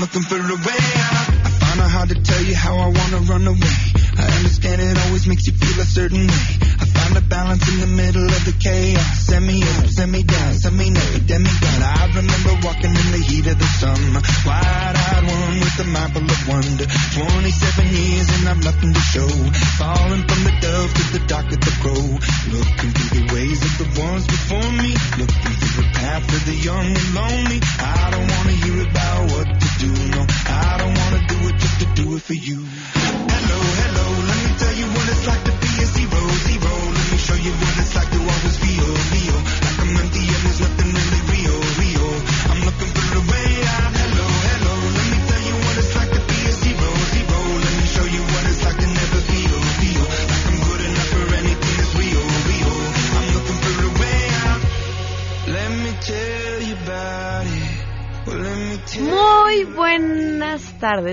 [0.00, 1.39] looking for a way.
[1.70, 3.78] I know how to tell you how I wanna run away.
[4.18, 6.39] I understand it always makes you feel a certain way.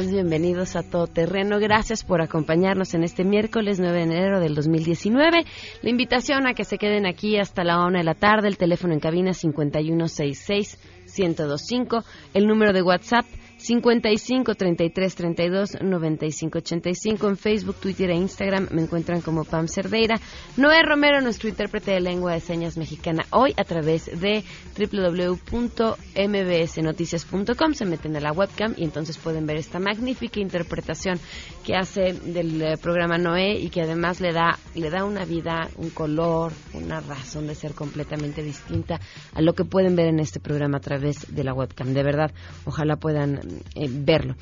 [0.05, 1.57] Bienvenidos a Todo Terreno.
[1.59, 5.43] Gracias por acompañarnos en este miércoles 9 de enero del 2019.
[5.81, 8.93] La invitación a que se queden aquí hasta la 1 de la tarde, el teléfono
[8.93, 10.77] en cabina 5166
[11.17, 12.03] 1025,
[12.35, 13.25] el número de WhatsApp
[13.67, 20.22] 55 33 32 95 85 en Facebook, Twitter e Instagram me encuentran como Pam Cerdeira.
[20.55, 24.45] Noé Romero, nuestro intérprete de lengua de señas mexicana, hoy a través de
[24.77, 31.19] www.mbsnoticias.com se meten a la webcam y entonces pueden ver esta magnífica interpretación
[31.66, 35.67] que hace del eh, programa Noé y que además le da le da una vida,
[35.75, 39.01] un color, una razón de ser completamente distinta
[39.33, 41.94] a lo que pueden ver en este programa a través de la webcam.
[41.94, 42.31] De verdad,
[42.63, 44.35] ojalá puedan eh, verlo.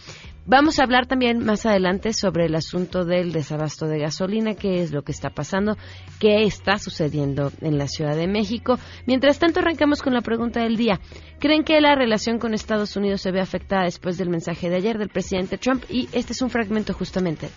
[0.48, 4.92] Vamos a hablar también más adelante sobre el asunto del desabasto de gasolina, qué es
[4.92, 5.76] lo que está pasando,
[6.20, 8.78] qué está sucediendo en la Ciudad de México.
[9.08, 11.00] Mientras tanto, arrancamos con la pregunta del día.
[11.40, 15.00] ¿Creen que la relación con Estados Unidos se ve afectada después del mensaje de ayer
[15.00, 15.84] del presidente Trump?
[15.90, 17.50] Y este es un fragmento justamente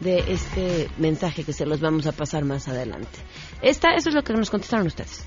[0.00, 3.18] de este mensaje que se los vamos a pasar más adelante.
[3.60, 5.26] Esta, eso es lo que nos contestaron ustedes.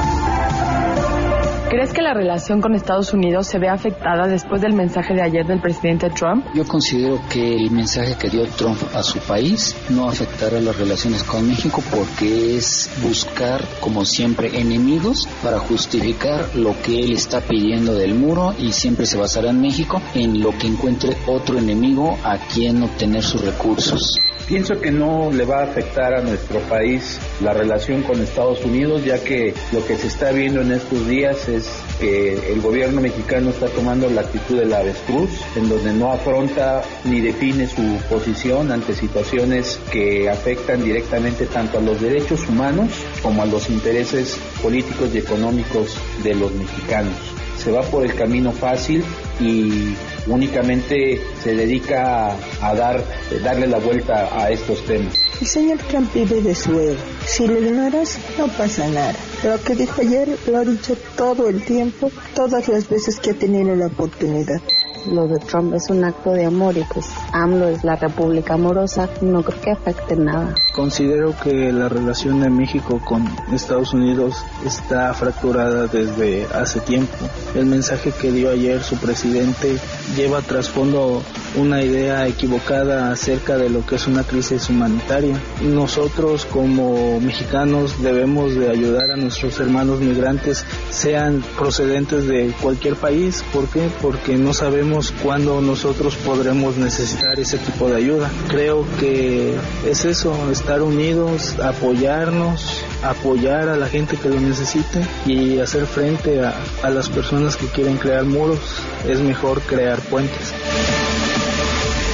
[1.71, 5.47] ¿Crees que la relación con Estados Unidos se ve afectada después del mensaje de ayer
[5.47, 6.45] del presidente Trump?
[6.53, 11.23] Yo considero que el mensaje que dio Trump a su país no afectará las relaciones
[11.23, 17.93] con México porque es buscar, como siempre, enemigos para justificar lo que él está pidiendo
[17.93, 22.37] del muro y siempre se basará en México en lo que encuentre otro enemigo a
[22.53, 24.19] quien obtener sus recursos.
[24.51, 29.05] Pienso que no le va a afectar a nuestro país la relación con Estados Unidos,
[29.05, 31.60] ya que lo que se está viendo en estos días es
[32.01, 37.21] que el gobierno mexicano está tomando la actitud del avestruz, en donde no afronta ni
[37.21, 42.89] define su posición ante situaciones que afectan directamente tanto a los derechos humanos
[43.21, 47.13] como a los intereses políticos y económicos de los mexicanos.
[47.57, 49.03] Se va por el camino fácil
[49.39, 53.03] y únicamente se dedica a, dar,
[53.43, 55.13] darle la vuelta a estos temas.
[55.39, 56.99] El señor Trump vive de su ego.
[57.27, 59.13] Si lo ignoras, no pasa nada.
[59.43, 63.33] Lo que dijo ayer lo ha dicho todo el tiempo, todas las veces que ha
[63.33, 64.61] tenido la oportunidad.
[65.07, 69.09] Lo de Trump es un acto de amor y pues AMLO es la república amorosa,
[69.21, 70.53] no creo que afecte nada.
[70.73, 77.15] Considero que la relación de México con Estados Unidos está fracturada desde hace tiempo.
[77.55, 79.77] El mensaje que dio ayer su presidente
[80.15, 81.21] lleva trasfondo
[81.55, 85.39] una idea equivocada acerca de lo que es una crisis humanitaria.
[85.61, 93.43] Nosotros como mexicanos debemos de ayudar a nuestros hermanos migrantes, sean procedentes de cualquier país.
[93.53, 93.89] ¿Por qué?
[94.01, 94.90] Porque no sabemos
[95.23, 98.29] cuándo nosotros podremos necesitar ese tipo de ayuda.
[98.49, 99.55] Creo que
[99.85, 106.43] es eso, estar unidos, apoyarnos, apoyar a la gente que lo necesite y hacer frente
[106.43, 106.53] a,
[106.83, 108.59] a las personas que quieren crear muros.
[109.07, 110.53] Es mejor crear puentes.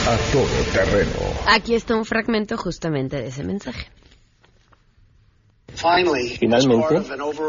[0.08, 1.12] A todo terreno.
[1.48, 3.88] Aquí está un fragmento justamente de ese mensaje.
[6.40, 7.04] Finalmente,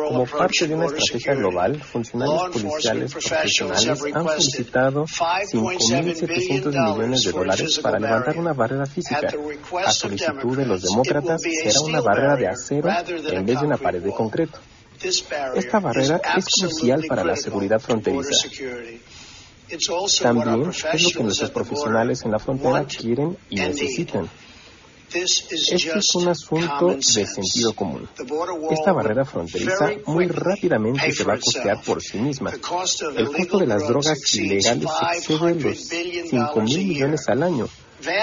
[0.09, 7.79] como parte de una estrategia global, funcionarios policiales profesionales han solicitado 5.700 millones de dólares
[7.79, 9.33] para levantar una barrera física.
[9.85, 14.03] A solicitud de los demócratas, será una barrera de acero en vez de una pared
[14.03, 14.59] de concreto.
[15.55, 18.49] Esta barrera es crucial para la seguridad fronteriza.
[20.23, 24.29] También es lo que nuestros profesionales en la frontera quieren y necesitan.
[25.13, 28.09] Este es un asunto de sentido común.
[28.71, 32.51] Esta barrera fronteriza muy rápidamente se va a costear por sí misma.
[32.51, 37.69] El costo de las drogas ilegales excede los 5 mil millones al año,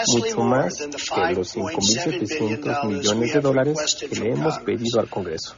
[0.08, 5.56] mucho más que los 5.700 millones de dólares que le hemos pedido al Congreso.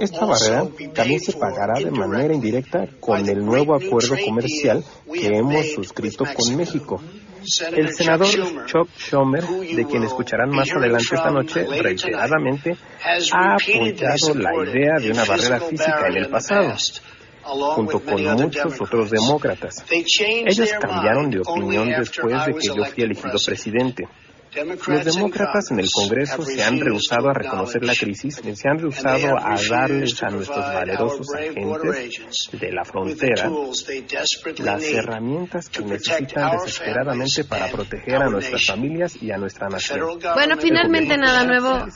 [0.00, 5.66] Esta barrera también se pagará de manera indirecta con el nuevo acuerdo comercial que hemos
[5.74, 7.00] suscrito con México.
[7.76, 8.28] El senador
[8.66, 12.76] Chuck Schumer, de quien escucharán más adelante esta noche, reiteradamente
[13.32, 16.74] ha apoyado la idea de una barrera física en el pasado
[17.42, 19.84] junto con muchos otros demócratas.
[19.90, 24.04] Ellos cambiaron de opinión después de que yo fui elegido presidente.
[24.54, 29.38] Los demócratas en el Congreso se han rehusado a reconocer la crisis, se han rehusado
[29.38, 33.50] a darles a nuestros valerosos agentes de la frontera
[34.58, 40.18] las herramientas que necesitan desesperadamente para proteger a nuestras familias y a nuestra nación.
[40.34, 41.86] Bueno, finalmente nada nuevo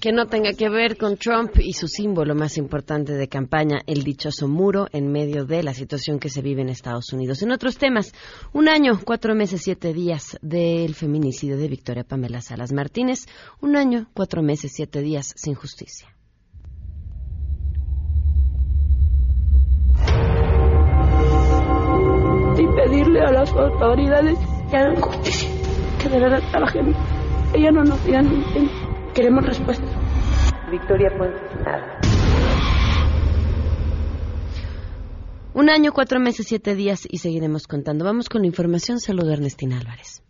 [0.00, 4.02] que no tenga que ver con Trump y su símbolo más importante de campaña, el
[4.02, 7.42] dichoso muro en medio de la situación que se vive en Estados Unidos.
[7.42, 8.14] En otros temas,
[8.54, 13.26] un año, cuatro meses, siete días del feminicidio de Victoria Pamela Salas Martínez,
[13.60, 16.08] un año, cuatro meses, siete días sin justicia.
[22.58, 24.38] Y pedirle a las autoridades
[24.70, 25.48] que hagan justicia,
[26.00, 26.94] que de verdad trabajen.
[27.54, 28.28] Ella no nos digan
[29.14, 29.86] queremos respuesta.
[30.70, 31.10] Victoria
[31.64, 32.00] nada.
[35.54, 38.04] Un año, cuatro meses, siete días y seguiremos contando.
[38.04, 39.00] Vamos con la información.
[39.00, 40.25] Saludo a Ernestina Álvarez.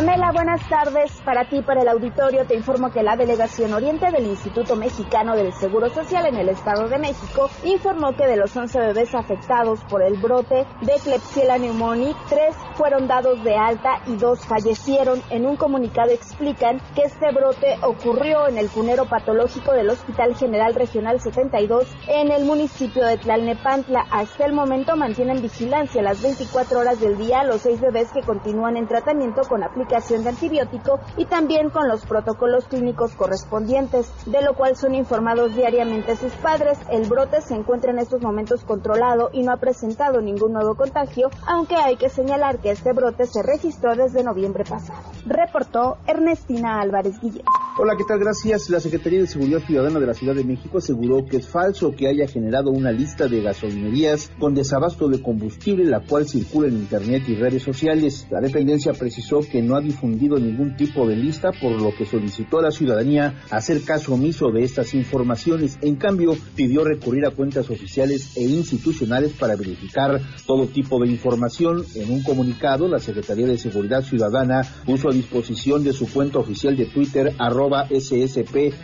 [0.00, 1.12] Pamela, buenas tardes.
[1.26, 5.52] Para ti, para el auditorio, te informo que la Delegación Oriente del Instituto Mexicano del
[5.52, 10.02] Seguro Social en el Estado de México informó que de los 11 bebés afectados por
[10.02, 15.20] el brote de Klebsiella pneumoniae, tres fueron dados de alta y dos fallecieron.
[15.28, 20.74] En un comunicado explican que este brote ocurrió en el cunero patológico del Hospital General
[20.74, 24.06] Regional 72 en el municipio de Tlalnepantla.
[24.10, 28.78] Hasta el momento mantienen vigilancia las 24 horas del día los seis bebés que continúan
[28.78, 34.54] en tratamiento con aplicación de antibiótico y también con los protocolos clínicos correspondientes, de lo
[34.54, 36.78] cual son informados diariamente sus padres.
[36.92, 41.30] El brote se encuentra en estos momentos controlado y no ha presentado ningún nuevo contagio,
[41.44, 45.00] aunque hay que señalar que este brote se registró desde noviembre pasado.
[45.26, 47.42] Reportó Ernestina Álvarez Guillén.
[47.76, 48.20] Hola, ¿qué tal?
[48.20, 48.70] Gracias.
[48.70, 52.06] La Secretaría de Seguridad Ciudadana de la Ciudad de México aseguró que es falso que
[52.06, 57.24] haya generado una lista de gasolinerías con desabasto de combustible, la cual circula en Internet
[57.26, 58.28] y redes sociales.
[58.30, 62.58] La dependencia precisó que no ha difundido ningún tipo de lista, por lo que solicitó
[62.58, 65.78] a la ciudadanía hacer caso omiso de estas informaciones.
[65.82, 71.84] En cambio, pidió recurrir a cuentas oficiales e institucionales para verificar todo tipo de información.
[71.94, 76.76] En un comunicado, la Secretaría de Seguridad Ciudadana puso a disposición de su cuenta oficial
[76.76, 78.80] de Twitter, arroba ssp-cdmx,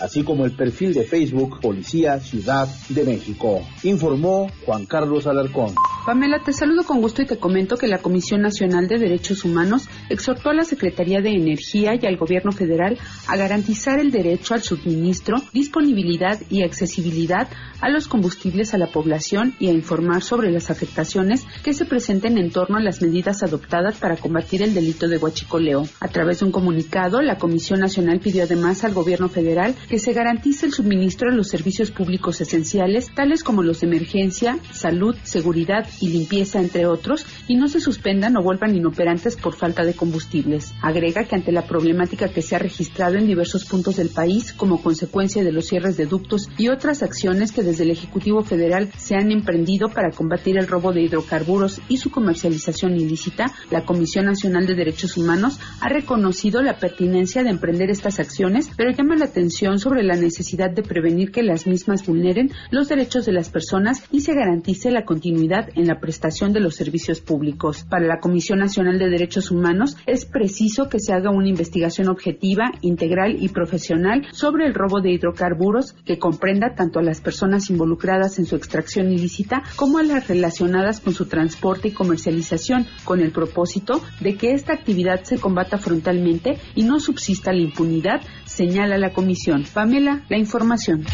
[0.00, 3.60] así como el perfil de Facebook Policía Ciudad de México.
[3.82, 5.74] Informó Juan Carlos Alarcón.
[6.04, 9.88] Pamela, te saludo con gusto y te comento que la Comisión Nacional de Derechos Humanos
[10.08, 12.98] exhortó a la Secretaría de Energía y al Gobierno federal
[13.28, 17.48] a garantizar el derecho al suministro, disponibilidad y accesibilidad
[17.82, 22.38] a los combustibles a la población y a informar sobre las afectaciones que se presenten
[22.38, 25.84] en torno a las medidas adoptadas para combatir el delito de huachicoleo.
[26.00, 30.14] A través de un comunicado, la Comisión Nacional pidió además al Gobierno federal que se
[30.14, 35.86] garantice el suministro a los servicios públicos esenciales, tales como los de emergencia, salud, seguridad
[36.00, 40.72] y limpieza, entre otros, y no se suspendan o vuelvan inoperantes por falta de combustibles.
[40.80, 44.82] Agrega que ante la problemática que se ha registrado en diversos puntos del país como
[44.82, 49.16] consecuencia de los cierres de ductos y otras acciones que desde el Ejecutivo Federal se
[49.16, 54.66] han emprendido para combatir el robo de hidrocarburos y su comercialización ilícita, la Comisión Nacional
[54.66, 59.78] de Derechos Humanos ha reconocido la pertinencia de emprender estas acciones, pero llama la atención
[59.78, 64.20] sobre la necesidad de prevenir que las mismas vulneren los derechos de las personas y
[64.20, 67.84] se garantice la continuidad en la prestación de los servicios públicos.
[67.88, 72.72] Para la Comisión Nacional de Derechos Humanos es preciso que se haga una investigación objetiva,
[72.80, 78.38] integral y profesional sobre el robo de hidrocarburos que comprenda tanto a las personas involucradas
[78.38, 83.32] en su extracción ilícita como a las relacionadas con su transporte y comercialización, con el
[83.32, 89.12] propósito de que esta actividad se combata frontalmente y no subsista la impunidad, señala la
[89.12, 89.64] Comisión.
[89.72, 91.04] Pamela, la información.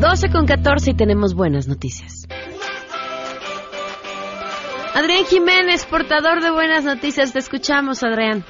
[0.00, 2.26] 12 con 14 y tenemos buenas noticias.
[4.94, 7.34] Adrián Jiménez, portador de buenas noticias.
[7.34, 8.44] Te escuchamos, Adrián.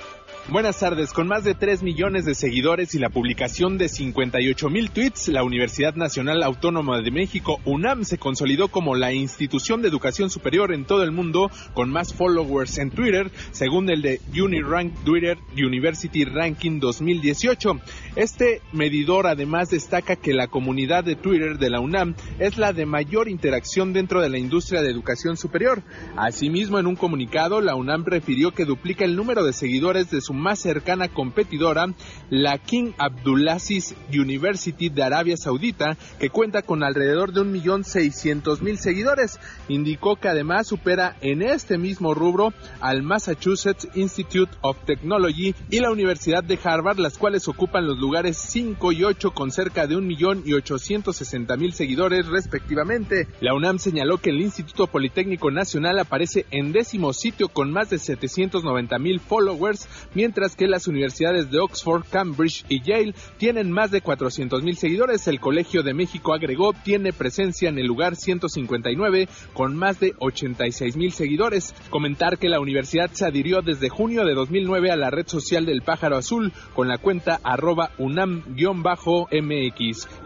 [0.51, 1.13] Buenas tardes.
[1.13, 5.45] Con más de 3 millones de seguidores y la publicación de 58 mil tweets, la
[5.45, 10.87] Universidad Nacional Autónoma de México, UNAM, se consolidó como la institución de educación superior en
[10.87, 16.81] todo el mundo con más followers en Twitter, según el de Unirank Twitter University Ranking
[16.81, 17.81] 2018.
[18.17, 22.87] Este medidor además destaca que la comunidad de Twitter de la UNAM es la de
[22.87, 25.85] mayor interacción dentro de la industria de educación superior.
[26.17, 30.40] Asimismo, en un comunicado, la UNAM refirió que duplica el número de seguidores de su
[30.41, 31.87] más cercana competidora,
[32.31, 39.39] la King Abdulaziz University de Arabia Saudita, que cuenta con alrededor de 1.600.000 seguidores.
[39.69, 45.91] Indicó que además supera en este mismo rubro al Massachusetts Institute of Technology y la
[45.91, 51.73] Universidad de Harvard, las cuales ocupan los lugares 5 y 8 con cerca de 1.860.000
[51.73, 53.29] seguidores respectivamente.
[53.41, 57.97] La UNAM señaló que el Instituto Politécnico Nacional aparece en décimo sitio con más de
[57.97, 59.89] 790.000 followers,
[60.21, 65.27] mientras que las universidades de Oxford, Cambridge y Yale tienen más de 400.000 seguidores.
[65.27, 71.11] El Colegio de México agregó tiene presencia en el lugar 159 con más de 86.000
[71.13, 71.75] seguidores.
[71.89, 75.81] Comentar que la universidad se adhirió desde junio de 2009 a la red social del
[75.81, 78.49] pájaro azul con la cuenta arroba unam-mx,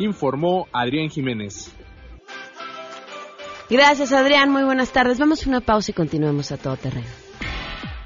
[0.00, 1.70] informó Adrián Jiménez.
[3.70, 5.20] Gracias Adrián, muy buenas tardes.
[5.20, 7.23] Vamos a una pausa y continuamos a todo terreno.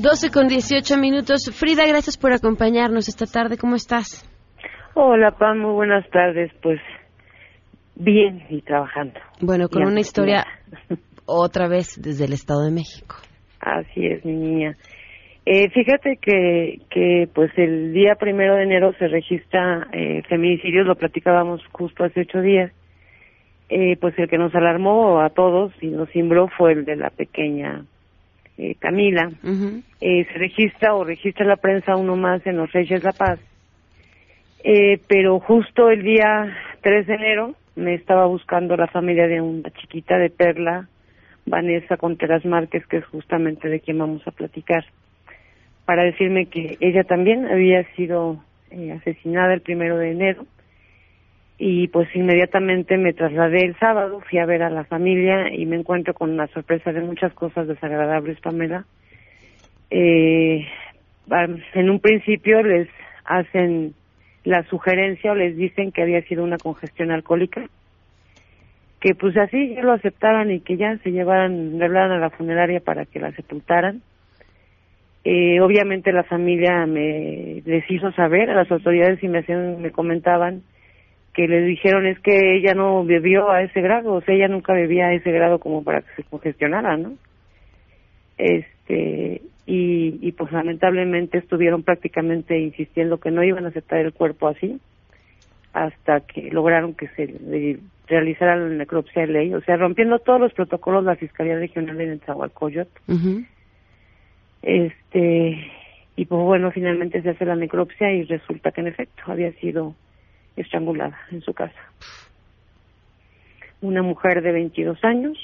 [0.00, 1.50] 12 con 18 minutos.
[1.56, 3.56] Frida, gracias por acompañarnos esta tarde.
[3.56, 4.28] ¿Cómo estás?
[4.94, 6.50] Hola, Pam, muy buenas tardes.
[6.62, 6.80] Pues
[7.94, 9.20] bien y trabajando.
[9.40, 10.44] Bueno, con una historia
[11.26, 13.16] otra vez desde el Estado de México.
[13.60, 14.76] Así es, mi niña.
[15.46, 20.96] Eh, fíjate que, que pues el día primero de enero se registra eh, feminicidios, lo
[20.96, 22.72] platicábamos justo hace ocho días.
[23.68, 27.10] Eh, pues el que nos alarmó a todos y nos cimbró fue el de la
[27.10, 27.84] pequeña
[28.56, 29.30] eh, Camila,
[30.00, 33.40] eh, se registra o registra la prensa uno más en los Reyes La Paz.
[34.62, 39.70] Eh, pero justo el día 3 de enero me estaba buscando la familia de una
[39.70, 40.88] chiquita de Perla,
[41.46, 44.84] Vanessa Contreras Márquez, que es justamente de quien vamos a platicar,
[45.84, 48.42] para decirme que ella también había sido
[48.96, 50.46] asesinada el primero de enero
[51.58, 55.76] y pues inmediatamente me trasladé el sábado, fui a ver a la familia y me
[55.76, 58.84] encuentro con una sorpresa de muchas cosas desagradables, Pamela.
[59.90, 60.66] Eh,
[61.74, 62.88] en un principio les
[63.24, 63.94] hacen
[64.42, 67.64] la sugerencia o les dicen que había sido una congestión alcohólica,
[69.00, 72.30] que pues así ya lo aceptaran y que ya se llevaran, le hablaran a la
[72.30, 74.02] funeraria para que la sepultaran.
[75.22, 79.90] Eh, obviamente la familia me les hizo saber, a las autoridades y me, hacían, me
[79.90, 80.62] comentaban
[81.34, 84.72] que le dijeron es que ella no bebió a ese grado, o sea, ella nunca
[84.72, 87.14] bebía a ese grado como para que se congestionara, ¿no?
[88.38, 94.48] Este, y, y pues lamentablemente estuvieron prácticamente insistiendo que no iban a aceptar el cuerpo
[94.48, 94.80] así
[95.72, 100.52] hasta que lograron que se realizara la necropsia de ley, o sea, rompiendo todos los
[100.52, 103.00] protocolos de la Fiscalía Regional de Nezahualcóyotl.
[104.62, 105.66] Este,
[106.16, 109.94] y pues bueno, finalmente se hace la necropsia y resulta que en efecto había sido
[110.56, 111.80] estrangulada en su casa.
[113.80, 115.38] Una mujer de 22 años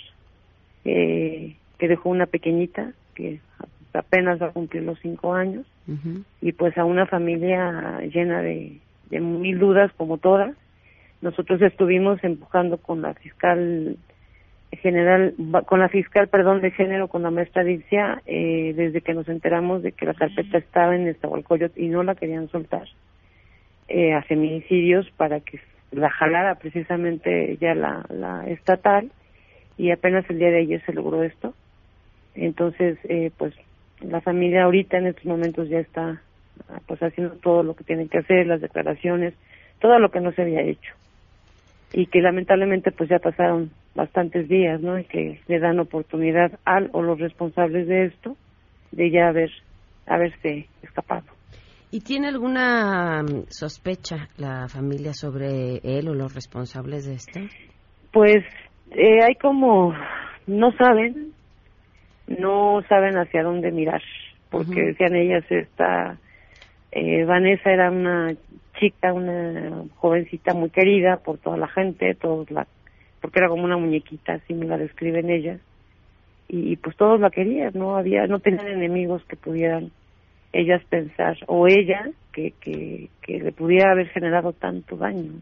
[0.85, 3.41] eh, que dejó una pequeñita que
[3.93, 5.67] apenas va a cumplir los cinco años
[6.41, 8.79] y pues a una familia llena de,
[9.11, 10.55] de mil dudas como todas.
[11.21, 13.97] Nosotros estuvimos empujando con la fiscal
[14.73, 15.35] general,
[15.67, 19.83] con la fiscal, perdón, de género, con la maestra Dixia, eh, desde que nos enteramos
[19.83, 22.87] de que la carpeta estaba en Estahualcoyot y no la querían soltar
[23.91, 25.59] eh, a feminicidios para que
[25.91, 29.11] la jalara precisamente ya la, la estatal
[29.77, 31.55] y apenas el día de ayer se logró esto.
[32.37, 33.53] Entonces, eh, pues
[34.01, 36.23] la familia ahorita en estos momentos ya está
[36.87, 39.35] pues haciendo todo lo que tienen que hacer, las declaraciones,
[39.81, 40.95] todo lo que no se había hecho.
[41.93, 44.99] Y que lamentablemente pues ya pasaron bastantes días, ¿no?
[44.99, 48.37] Y que le dan oportunidad al o los responsables de esto
[48.93, 49.51] de ya haber
[50.07, 51.40] haberse escapado.
[51.93, 57.41] ¿Y tiene alguna mm, sospecha la familia sobre él o los responsables de esto?
[58.13, 58.45] Pues
[58.93, 59.93] eh, hay como,
[60.47, 61.33] no saben,
[62.29, 64.03] no saben hacia dónde mirar,
[64.51, 66.17] porque decían ellas, esta
[66.93, 68.35] eh, Vanessa era una
[68.79, 72.67] chica, una jovencita muy querida por toda la gente, todos la,
[73.21, 75.61] porque era como una muñequita, así me la describen ellas,
[76.49, 79.93] y, pues todos la querían, no había, no tenían enemigos que pudieran
[80.53, 85.41] ellas pensar, o ella que, que, que le pudiera haber generado tanto daño.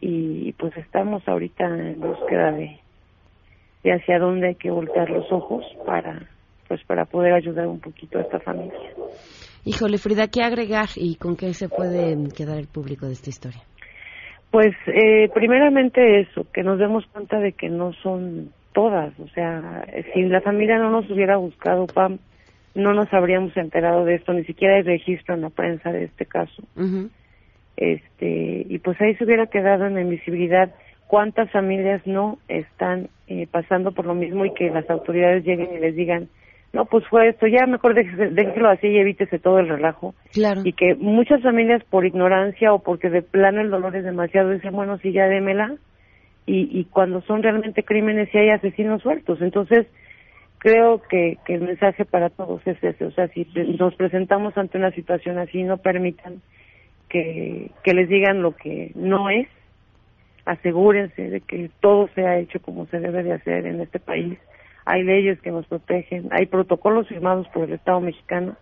[0.00, 2.78] Y pues estamos ahorita en búsqueda de,
[3.82, 6.28] de hacia dónde hay que voltear los ojos para
[6.68, 8.76] pues para poder ayudar un poquito a esta familia.
[9.64, 13.62] Híjole, Frida, ¿qué agregar y con qué se puede quedar el público de esta historia?
[14.50, 19.86] Pues eh, primeramente eso, que nos demos cuenta de que no son todas, o sea,
[20.12, 22.18] si la familia no nos hubiera buscado, Pam,
[22.76, 26.26] no nos habríamos enterado de esto, ni siquiera hay registro en la prensa de este
[26.26, 26.62] caso.
[27.76, 30.72] Este, y pues ahí se hubiera quedado en la invisibilidad
[31.06, 35.78] cuántas familias no están eh, pasando por lo mismo y que las autoridades lleguen y
[35.78, 36.28] les digan,
[36.72, 40.14] no, pues fue esto, ya mejor déjelo así y evítese todo el relajo.
[40.32, 40.60] Claro.
[40.64, 44.74] Y que muchas familias por ignorancia o porque de plano el dolor es demasiado dicen,
[44.74, 45.74] bueno, sí, ya démela.
[46.44, 49.40] Y, y cuando son realmente crímenes y hay asesinos sueltos.
[49.40, 49.86] Entonces,
[50.66, 53.04] creo que, que el mensaje para todos es ese.
[53.04, 53.46] O sea, si
[53.78, 56.42] nos presentamos ante una situación así, no permitan
[57.08, 59.46] que, que les digan lo que no es
[60.44, 64.40] asegúrense de que todo sea hecho como se debe de hacer en este país.
[64.84, 68.56] Hay leyes que nos protegen, hay protocolos firmados por el Estado mexicano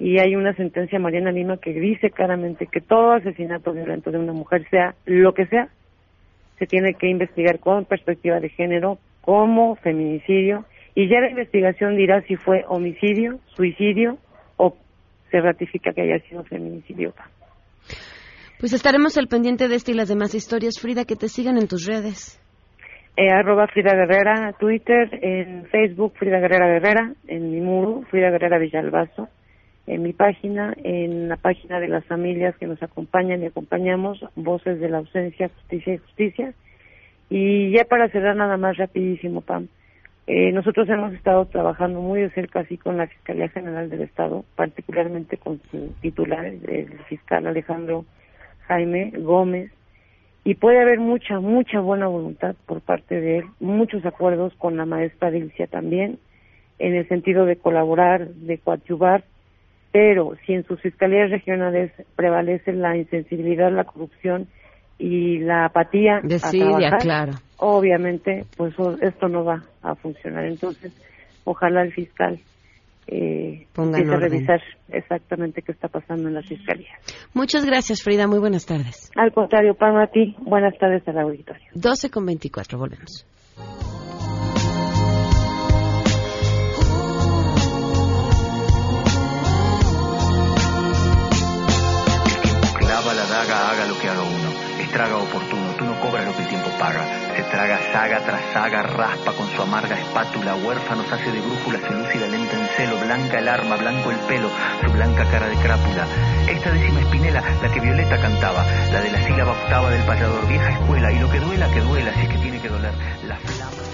[0.00, 4.32] y hay una sentencia Mariana Lima que dice claramente que todo asesinato violento de una
[4.32, 5.68] mujer, sea lo que sea,
[6.58, 10.64] se tiene que investigar con perspectiva de género como feminicidio
[10.96, 14.16] y ya la investigación dirá si fue homicidio, suicidio
[14.56, 14.74] o
[15.30, 17.12] se ratifica que haya sido feminicidio.
[18.58, 20.80] Pues estaremos al pendiente de esta y las demás historias.
[20.80, 22.40] Frida, que te sigan en tus redes.
[23.14, 28.58] Eh, arroba Frida Guerrera, Twitter, en Facebook Frida Guerrera Guerrera, en mi muro Frida Guerrera
[28.58, 29.28] Villalbazo,
[29.86, 34.80] en mi página, en la página de las familias que nos acompañan y acompañamos, Voces
[34.80, 36.54] de la Ausencia, Justicia y Justicia.
[37.28, 39.68] Y ya para cerrar nada más rapidísimo, Pam,
[40.26, 44.44] eh, nosotros hemos estado trabajando muy de cerca así con la Fiscalía General del Estado,
[44.56, 48.04] particularmente con su titular, el fiscal Alejandro
[48.66, 49.70] Jaime Gómez,
[50.42, 54.84] y puede haber mucha, mucha buena voluntad por parte de él, muchos acuerdos con la
[54.84, 56.18] maestra Dilcia también,
[56.78, 59.24] en el sentido de colaborar, de coadyuvar,
[59.92, 64.48] pero si en sus fiscalías regionales prevalece la insensibilidad, la corrupción
[64.98, 67.32] y la apatía a claro.
[67.58, 70.46] Obviamente, pues esto no va a funcionar.
[70.46, 70.92] Entonces,
[71.44, 72.38] ojalá el fiscal
[73.08, 76.98] eh, a revisar exactamente qué está pasando en la fiscalía.
[77.34, 78.26] Muchas gracias, Frida.
[78.26, 79.10] Muy buenas tardes.
[79.14, 80.34] Al contrario, para a ti.
[80.40, 81.66] Buenas tardes al auditorio.
[81.74, 82.78] 12 con 24.
[82.78, 83.26] Volvemos.
[92.78, 94.82] Clava la daga, haga lo que haga uno.
[94.82, 95.76] Estraga oportuno.
[95.78, 99.62] Tú no cobras lo que el tiempo paga traga saga tras saga, raspa con su
[99.62, 104.10] amarga espátula, huérfanos hace de brújula, se lúcida lenta en celo blanca el arma, blanco
[104.10, 104.50] el pelo,
[104.84, 106.06] su blanca cara de crápula.
[106.48, 110.70] Esta décima espinela, la que Violeta cantaba, la de la sílaba octava del payador, vieja
[110.70, 112.92] escuela, y lo que duela, que duela, si es que tiene que doler,
[113.26, 113.86] la flama.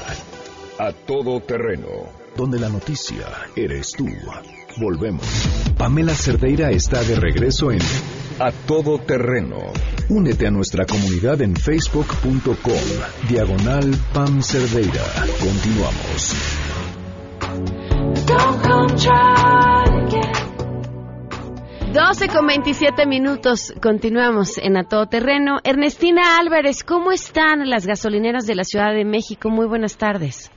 [0.79, 2.09] A todo terreno.
[2.35, 4.07] Donde la noticia eres tú.
[4.77, 5.25] Volvemos.
[5.77, 7.79] Pamela Cerdeira está de regreso en
[8.39, 9.57] A Todo Terreno.
[10.09, 12.55] Únete a nuestra comunidad en facebook.com.
[13.29, 15.03] Diagonal Pam Cerdeira.
[15.39, 16.35] Continuamos.
[21.93, 23.73] 12 con 27 minutos.
[23.81, 25.59] Continuamos en A Todo Terreno.
[25.63, 29.49] Ernestina Álvarez, ¿cómo están las gasolineras de la Ciudad de México?
[29.49, 30.51] Muy buenas tardes.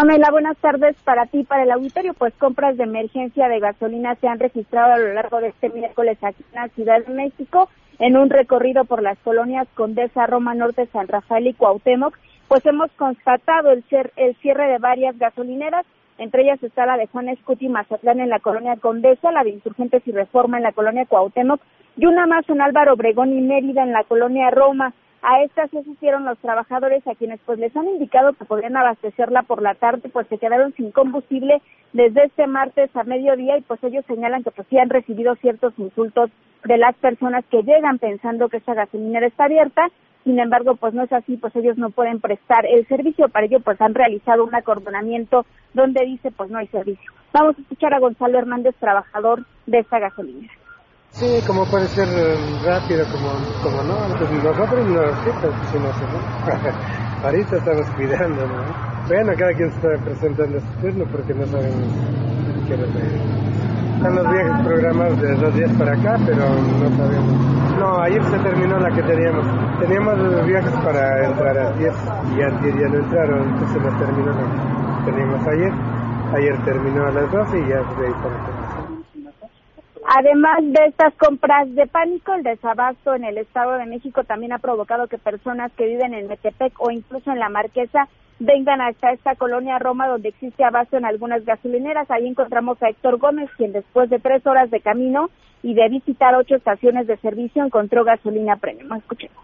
[0.00, 2.14] Pamela, buenas tardes para ti, para el auditorio.
[2.14, 6.16] Pues compras de emergencia de gasolina se han registrado a lo largo de este miércoles
[6.22, 10.86] aquí en la Ciudad de México en un recorrido por las colonias Condesa, Roma Norte,
[10.92, 12.16] San Rafael y Cuauhtémoc.
[12.46, 13.82] Pues hemos constatado el,
[14.14, 15.84] el cierre de varias gasolineras
[16.18, 20.02] entre ellas está la de Juan Escuti Mazatlán en la colonia Condesa, la de Insurgentes
[20.06, 21.60] y Reforma en la colonia Cuauhtémoc
[21.96, 24.92] y una más en Álvaro Obregón y Mérida en la colonia Roma.
[25.22, 29.42] A estas se asistieron los trabajadores a quienes pues les han indicado que podrían abastecerla
[29.42, 31.60] por la tarde, pues se quedaron sin combustible
[31.92, 35.74] desde este martes a mediodía y pues ellos señalan que pues sí han recibido ciertos
[35.78, 36.30] insultos
[36.64, 39.88] de las personas que llegan pensando que esa gasolinera está abierta
[40.28, 43.60] sin embargo, pues no es así, pues ellos no pueden prestar el servicio, para ello
[43.60, 47.10] pues han realizado un acordonamiento donde dice pues no hay servicio.
[47.32, 50.52] Vamos a escuchar a Gonzalo Hernández, trabajador de esta gasolinera.
[51.12, 53.30] Sí, como puede ser eh, rápido, como,
[53.62, 55.02] como no, pues nosotros no,
[55.72, 59.08] si no se Ahorita estamos cuidando, ¿no?
[59.08, 61.88] Bueno, cada quien se está presentando su turno porque no sabemos
[62.68, 68.22] qué Están los viajes programados de dos días para acá, pero no sabemos no, ayer
[68.24, 69.44] se terminó la que teníamos.
[69.78, 71.94] Teníamos viajes para entrar a 10
[72.36, 75.72] y ayer ya no entraron, entonces nos terminó la que teníamos ayer.
[76.34, 78.77] Ayer terminó a las 12 y ya de ahí para
[80.10, 84.58] Además de estas compras de pánico, el desabasto en el Estado de México también ha
[84.58, 89.34] provocado que personas que viven en Metepec o incluso en La Marquesa vengan hasta esta
[89.34, 92.10] colonia Roma donde existe abasto en algunas gasolineras.
[92.10, 95.28] Ahí encontramos a Héctor Gómez, quien después de tres horas de camino
[95.62, 98.94] y de visitar ocho estaciones de servicio encontró gasolina premium.
[98.94, 99.36] Escuchemos.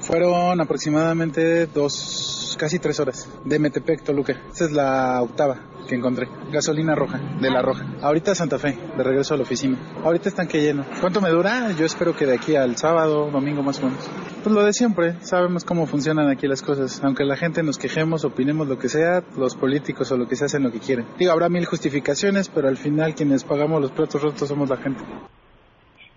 [0.00, 4.32] Fueron aproximadamente dos, casi tres horas de Metepec, Toluca.
[4.50, 5.56] Esta es la octava
[5.88, 6.28] que encontré.
[6.50, 7.86] Gasolina roja, de la roja.
[8.02, 9.78] Ahorita Santa Fe, de regreso a la oficina.
[10.02, 10.84] Ahorita están que lleno.
[11.00, 11.72] ¿Cuánto me dura?
[11.72, 14.08] Yo espero que de aquí al sábado, domingo más o menos.
[14.42, 17.02] Pues lo de siempre, sabemos cómo funcionan aquí las cosas.
[17.02, 20.44] Aunque la gente nos quejemos, opinemos lo que sea, los políticos o lo que se
[20.44, 21.06] hacen lo que quieren.
[21.18, 25.02] Digo, habrá mil justificaciones, pero al final quienes pagamos los platos rotos somos la gente.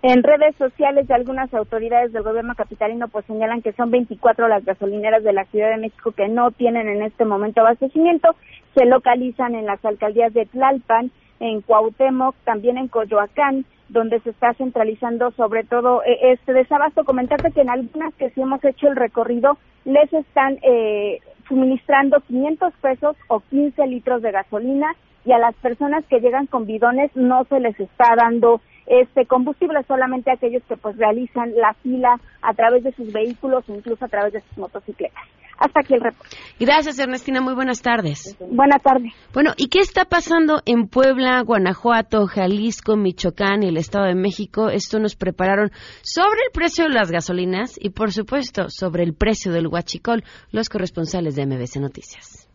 [0.00, 4.64] En redes sociales de algunas autoridades del gobierno capitalino pues señalan que son 24 las
[4.64, 8.36] gasolineras de la Ciudad de México que no tienen en este momento abastecimiento.
[8.76, 14.54] Se localizan en las alcaldías de Tlalpan, en Cuauhtémoc, también en Coyoacán, donde se está
[14.54, 17.04] centralizando sobre todo eh, este desabasto.
[17.04, 22.72] Comentarte que en algunas que sí hemos hecho el recorrido les están eh, suministrando 500
[22.74, 27.44] pesos o 15 litros de gasolina y a las personas que llegan con bidones no
[27.46, 32.84] se les está dando este combustible solamente aquellos que pues realizan la fila a través
[32.84, 35.22] de sus vehículos o incluso a través de sus motocicletas.
[35.58, 36.36] Hasta aquí el reporte.
[36.60, 37.40] Gracias, Ernestina.
[37.40, 38.36] Muy buenas tardes.
[38.38, 39.12] Buenas tardes.
[39.34, 44.68] Bueno, ¿y qué está pasando en Puebla, Guanajuato, Jalisco, Michoacán y el Estado de México?
[44.68, 45.70] Esto nos prepararon
[46.02, 50.22] sobre el precio de las gasolinas y, por supuesto, sobre el precio del huachicol,
[50.52, 52.47] los corresponsales de MBC Noticias.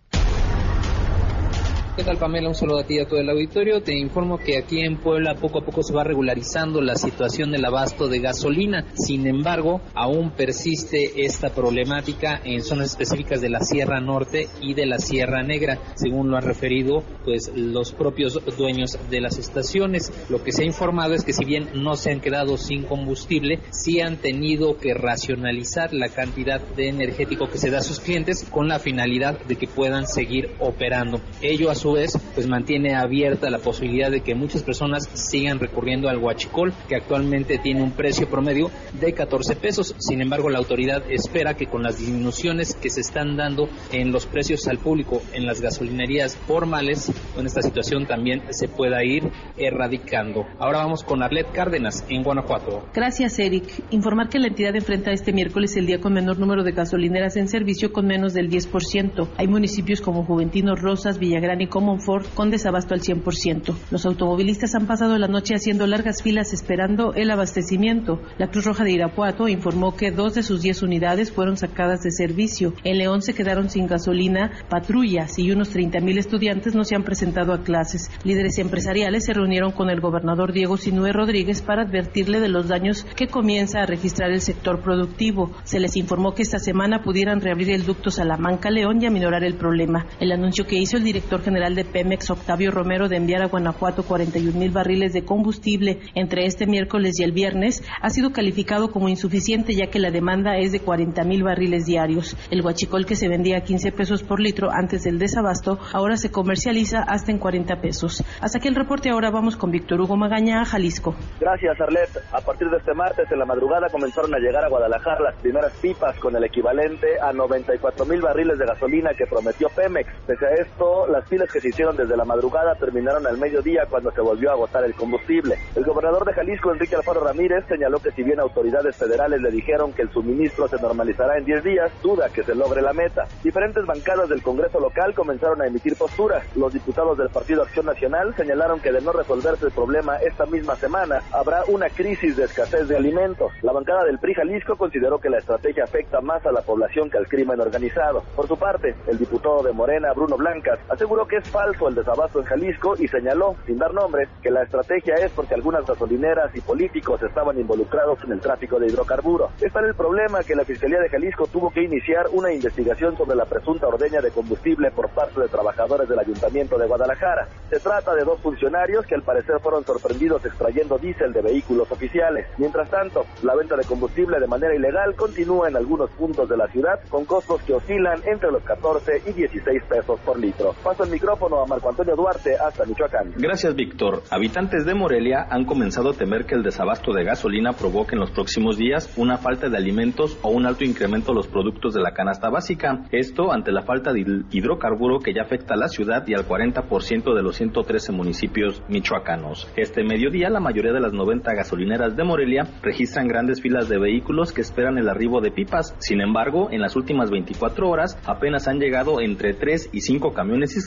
[1.95, 2.49] ¿Qué tal Pamela?
[2.49, 3.83] Un saludo a ti y a todo el auditorio.
[3.83, 7.63] Te informo que aquí en Puebla poco a poco se va regularizando la situación del
[7.63, 8.87] abasto de gasolina.
[8.95, 14.87] Sin embargo, aún persiste esta problemática en zonas específicas de la Sierra Norte y de
[14.87, 20.11] la Sierra Negra, según lo han referido pues los propios dueños de las estaciones.
[20.31, 23.59] Lo que se ha informado es que si bien no se han quedado sin combustible,
[23.69, 28.47] sí han tenido que racionalizar la cantidad de energético que se da a sus clientes
[28.49, 31.21] con la finalidad de que puedan seguir operando.
[31.43, 36.07] Ello a su vez, pues mantiene abierta la posibilidad de que muchas personas sigan recurriendo
[36.07, 39.93] al huachicol, que actualmente tiene un precio promedio de 14 pesos.
[39.99, 44.25] Sin embargo, la autoridad espera que con las disminuciones que se están dando en los
[44.25, 50.45] precios al público en las gasolinerías formales, con esta situación también se pueda ir erradicando.
[50.59, 52.85] Ahora vamos con Arlet Cárdenas en Guanajuato.
[52.93, 53.65] Gracias, Eric.
[53.91, 57.49] Informar que la entidad enfrenta este miércoles el día con menor número de gasolineras en
[57.49, 59.27] servicio con menos del 10%.
[59.35, 63.73] Hay municipios como Juventino Rosas, Villagrán y Common Ford con desabasto al 100%.
[63.89, 68.21] Los automovilistas han pasado la noche haciendo largas filas esperando el abastecimiento.
[68.37, 72.11] La Cruz Roja de Irapuato informó que dos de sus 10 unidades fueron sacadas de
[72.11, 72.75] servicio.
[72.83, 77.01] En León se quedaron sin gasolina patrullas y unos 30 mil estudiantes no se han
[77.01, 78.11] presentado a clases.
[78.23, 83.03] Líderes empresariales se reunieron con el gobernador Diego Sinue Rodríguez para advertirle de los daños
[83.15, 85.49] que comienza a registrar el sector productivo.
[85.63, 90.05] Se les informó que esta semana pudieran reabrir el ducto Salamanca-León y aminorar el problema.
[90.19, 94.03] El anuncio que hizo el director general de Pemex, Octavio Romero, de enviar a Guanajuato
[94.03, 99.07] 41 mil barriles de combustible entre este miércoles y el viernes, ha sido calificado como
[99.07, 102.35] insuficiente ya que la demanda es de 40 mil barriles diarios.
[102.51, 106.31] El guachicol que se vendía a 15 pesos por litro antes del desabasto ahora se
[106.31, 108.23] comercializa hasta en 40 pesos.
[108.41, 109.09] Hasta aquí el reporte.
[109.09, 111.15] Ahora vamos con Víctor Hugo Magaña, Jalisco.
[111.39, 112.09] Gracias, Arlet.
[112.31, 115.71] A partir de este martes, en la madrugada, comenzaron a llegar a Guadalajara las primeras
[115.81, 120.09] pipas con el equivalente a 94 mil barriles de gasolina que prometió Pemex.
[120.25, 124.11] Pese a esto, las filas que se hicieron desde la madrugada terminaron al mediodía cuando
[124.11, 125.55] se volvió a agotar el combustible.
[125.75, 129.93] El gobernador de Jalisco, Enrique Alfaro Ramírez, señaló que si bien autoridades federales le dijeron
[129.93, 133.27] que el suministro se normalizará en 10 días, duda que se logre la meta.
[133.43, 136.43] Diferentes bancadas del Congreso local comenzaron a emitir posturas.
[136.55, 140.75] Los diputados del Partido Acción Nacional señalaron que de no resolverse el problema esta misma
[140.75, 143.51] semana, habrá una crisis de escasez de alimentos.
[143.61, 147.19] La bancada del PRI Jalisco consideró que la estrategia afecta más a la población que
[147.19, 148.23] al crimen organizado.
[148.35, 152.39] Por su parte, el diputado de Morena, Bruno Blancas, aseguró que es falso el desabasto
[152.39, 156.61] en Jalisco y señaló, sin dar nombres, que la estrategia es porque algunas gasolineras y
[156.61, 159.51] políticos estaban involucrados en el tráfico de hidrocarburos.
[159.61, 163.45] Está el problema que la Fiscalía de Jalisco tuvo que iniciar una investigación sobre la
[163.45, 167.47] presunta ordeña de combustible por parte de trabajadores del Ayuntamiento de Guadalajara.
[167.69, 172.47] Se trata de dos funcionarios que al parecer fueron sorprendidos extrayendo diésel de vehículos oficiales.
[172.57, 176.67] Mientras tanto, la venta de combustible de manera ilegal continúa en algunos puntos de la
[176.67, 180.73] ciudad con costos que oscilan entre los 14 y 16 pesos por litro.
[180.83, 183.33] Paso el micrófono a Marco Antonio Duarte hasta Michoacán.
[183.37, 184.21] Gracias, Víctor.
[184.29, 188.31] Habitantes de Morelia han comenzado a temer que el desabasto de gasolina provoque en los
[188.31, 192.13] próximos días una falta de alimentos o un alto incremento de los productos de la
[192.13, 193.05] canasta básica.
[193.11, 197.35] Esto ante la falta de hidrocarburo que ya afecta a la ciudad y al 40%
[197.35, 199.67] de los 113 municipios michoacanos.
[199.75, 204.53] Este mediodía, la mayoría de las 90 gasolineras de Morelia registran grandes filas de vehículos
[204.53, 205.95] que esperan el arribo de pipas.
[205.97, 210.77] Sin embargo, en las últimas 24 horas apenas han llegado entre 3 y 5 camiones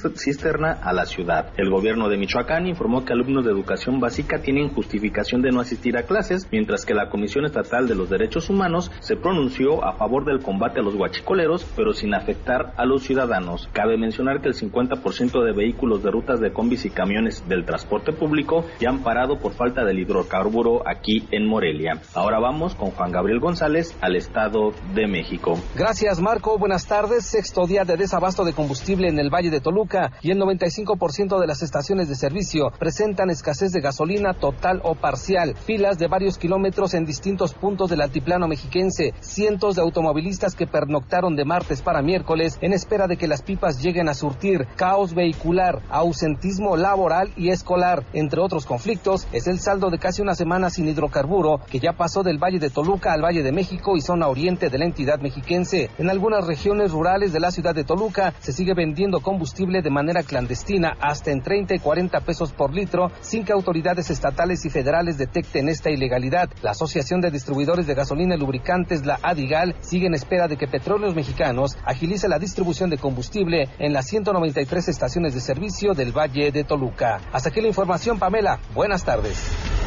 [0.44, 1.52] a la ciudad.
[1.56, 5.96] El gobierno de Michoacán informó que alumnos de educación básica tienen justificación de no asistir
[5.96, 10.24] a clases, mientras que la Comisión Estatal de los Derechos Humanos se pronunció a favor
[10.24, 13.68] del combate a los guachicoleros, pero sin afectar a los ciudadanos.
[13.72, 18.12] Cabe mencionar que el 50% de vehículos de rutas de combis y camiones del transporte
[18.12, 22.02] público ya han parado por falta del hidrocarburo aquí en Morelia.
[22.14, 25.58] Ahora vamos con Juan Gabriel González al Estado de México.
[25.74, 26.58] Gracias, Marco.
[26.58, 27.24] Buenas tardes.
[27.24, 31.46] Sexto día de desabasto de combustible en el Valle de Toluca y el 95% de
[31.46, 35.54] las estaciones de servicio presentan escasez de gasolina total o parcial.
[35.54, 39.14] Filas de varios kilómetros en distintos puntos del altiplano mexiquense.
[39.20, 43.80] Cientos de automovilistas que pernoctaron de martes para miércoles en espera de que las pipas
[43.80, 44.66] lleguen a surtir.
[44.74, 50.34] Caos vehicular, ausentismo laboral y escolar, entre otros conflictos, es el saldo de casi una
[50.34, 54.00] semana sin hidrocarburo que ya pasó del Valle de Toluca al Valle de México y
[54.00, 55.88] zona oriente de la entidad mexiquense.
[55.98, 60.05] En algunas regiones rurales de la ciudad de Toluca se sigue vendiendo combustible de manera
[60.22, 65.18] clandestina hasta en 30 y 40 pesos por litro sin que autoridades estatales y federales
[65.18, 66.48] detecten esta ilegalidad.
[66.62, 70.66] La Asociación de Distribuidores de Gasolina y Lubricantes, la ADIGAL, sigue en espera de que
[70.66, 76.50] Petróleos Mexicanos agilice la distribución de combustible en las 193 estaciones de servicio del Valle
[76.52, 77.20] de Toluca.
[77.32, 78.58] Hasta aquí la información, Pamela.
[78.74, 79.85] Buenas tardes.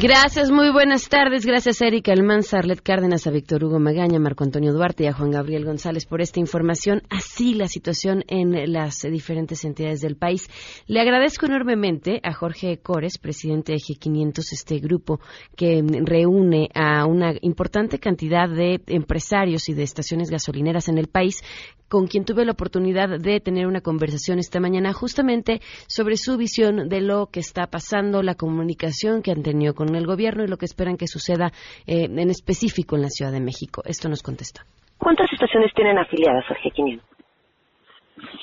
[0.00, 1.46] Gracias, muy buenas tardes.
[1.46, 5.14] Gracias a Erika Almanza, Arlet Cárdenas, a Víctor Hugo Magaña, Marco Antonio Duarte y a
[5.14, 7.00] Juan Gabriel González por esta información.
[7.08, 10.50] Así la situación en las diferentes entidades del país.
[10.86, 15.18] Le agradezco enormemente a Jorge Cores, presidente de G500, este grupo
[15.56, 21.42] que reúne a una importante cantidad de empresarios y de estaciones gasolineras en el país
[21.88, 26.88] con quien tuve la oportunidad de tener una conversación esta mañana justamente sobre su visión
[26.88, 30.56] de lo que está pasando, la comunicación que han tenido con el gobierno y lo
[30.56, 31.52] que esperan que suceda
[31.86, 33.82] eh, en específico en la Ciudad de México.
[33.84, 34.62] Esto nos contesta.
[34.98, 37.00] ¿Cuántas estaciones tienen afiliadas al G500?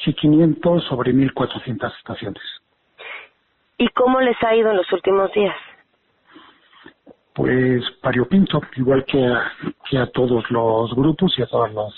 [0.06, 2.44] G500 sobre 1.400 estaciones.
[3.78, 5.56] ¿Y cómo les ha ido en los últimos días?
[7.34, 9.20] Pues variopinto, igual que
[9.90, 11.94] que a todos los grupos y a todas las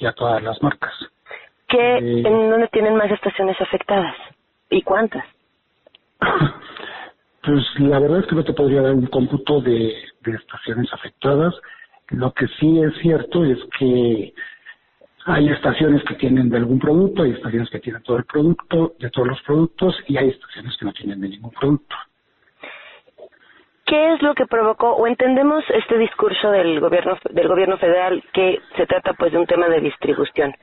[0.00, 0.92] y a todas las marcas.
[1.68, 4.16] ¿Qué, eh, ¿En dónde tienen más estaciones afectadas?
[4.68, 5.24] ¿Y cuántas?
[7.42, 9.94] Pues la verdad es que no te podría dar un cómputo de,
[10.26, 11.54] estaciones afectadas.
[12.08, 14.34] Lo que sí es cierto es que
[15.24, 19.08] hay estaciones que tienen de algún producto, hay estaciones que tienen todo el producto, de
[19.08, 21.96] todos los productos, y hay estaciones que no tienen de ningún producto.
[23.90, 28.60] ¿Qué es lo que provocó o entendemos este discurso del gobierno del gobierno federal que
[28.76, 30.54] se trata pues de un tema de distribución?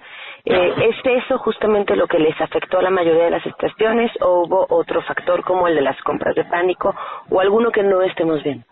[0.46, 4.44] Eh, ¿Es eso justamente lo que les afectó a la mayoría de las estaciones o
[4.44, 6.96] hubo otro factor como el de las compras de pánico
[7.30, 8.64] o alguno que no estemos viendo?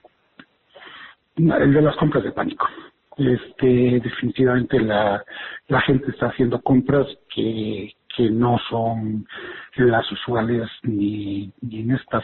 [1.35, 2.65] El de las compras de pánico.
[3.17, 5.21] Este, definitivamente la,
[5.67, 9.27] la gente está haciendo compras que, que no son
[9.75, 12.23] las usuales ni, ni en estas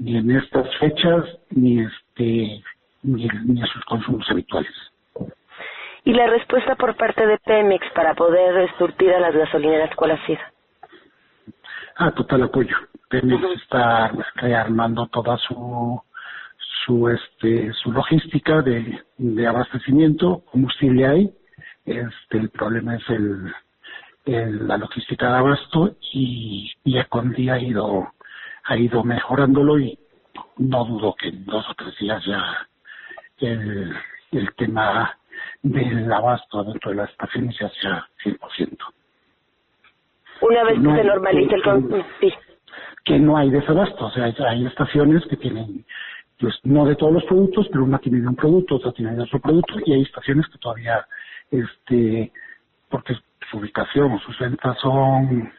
[0.00, 2.62] ni en estas fechas ni este
[3.02, 4.72] ni, ni a sus consumos habituales.
[6.04, 10.26] ¿Y la respuesta por parte de Pemex para poder surtir a las gasolineras cuál ha
[10.26, 10.40] sido?
[11.96, 12.76] Ah, total apoyo.
[13.10, 14.10] Pemex está
[14.56, 16.00] armando toda su
[16.86, 21.30] su este su logística de, de abastecimiento, combustible hay,
[21.84, 23.52] este el problema es el,
[24.24, 28.10] el la logística de abasto y, y con día ha ido
[28.70, 29.98] ha ido mejorándolo y
[30.58, 32.68] no dudo que en dos o tres días ya
[33.38, 33.92] el,
[34.30, 35.18] el tema
[35.60, 38.78] del abasto dentro de las estaciones ya sea 100%.
[40.42, 42.32] Una vez que se normalice el consumo, sí.
[43.04, 45.84] Que no hay desabasto, o sea, hay estaciones que tienen,
[46.38, 49.22] pues no de todos los productos, pero una tiene de un producto, otra tiene de
[49.22, 51.04] otro producto, y hay estaciones que todavía,
[51.50, 52.30] este,
[52.88, 53.16] porque
[53.50, 55.52] su ubicación o sus ventas son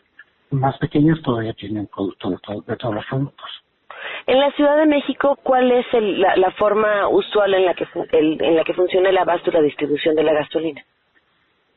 [0.51, 2.31] más pequeñas todavía tienen productos
[2.67, 3.49] de, todos los productos.
[4.27, 8.63] En la Ciudad de México, ¿cuál es la, forma usual en la que en la
[8.63, 10.83] que funciona el abasto y la distribución de la gasolina?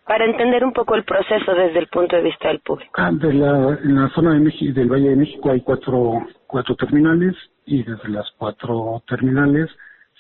[0.07, 2.93] Para entender un poco el proceso desde el punto de vista del público.
[2.97, 6.75] Ah, de la, en la zona de México, del Valle de México hay cuatro, cuatro
[6.77, 7.35] terminales
[7.65, 9.71] y desde las cuatro terminales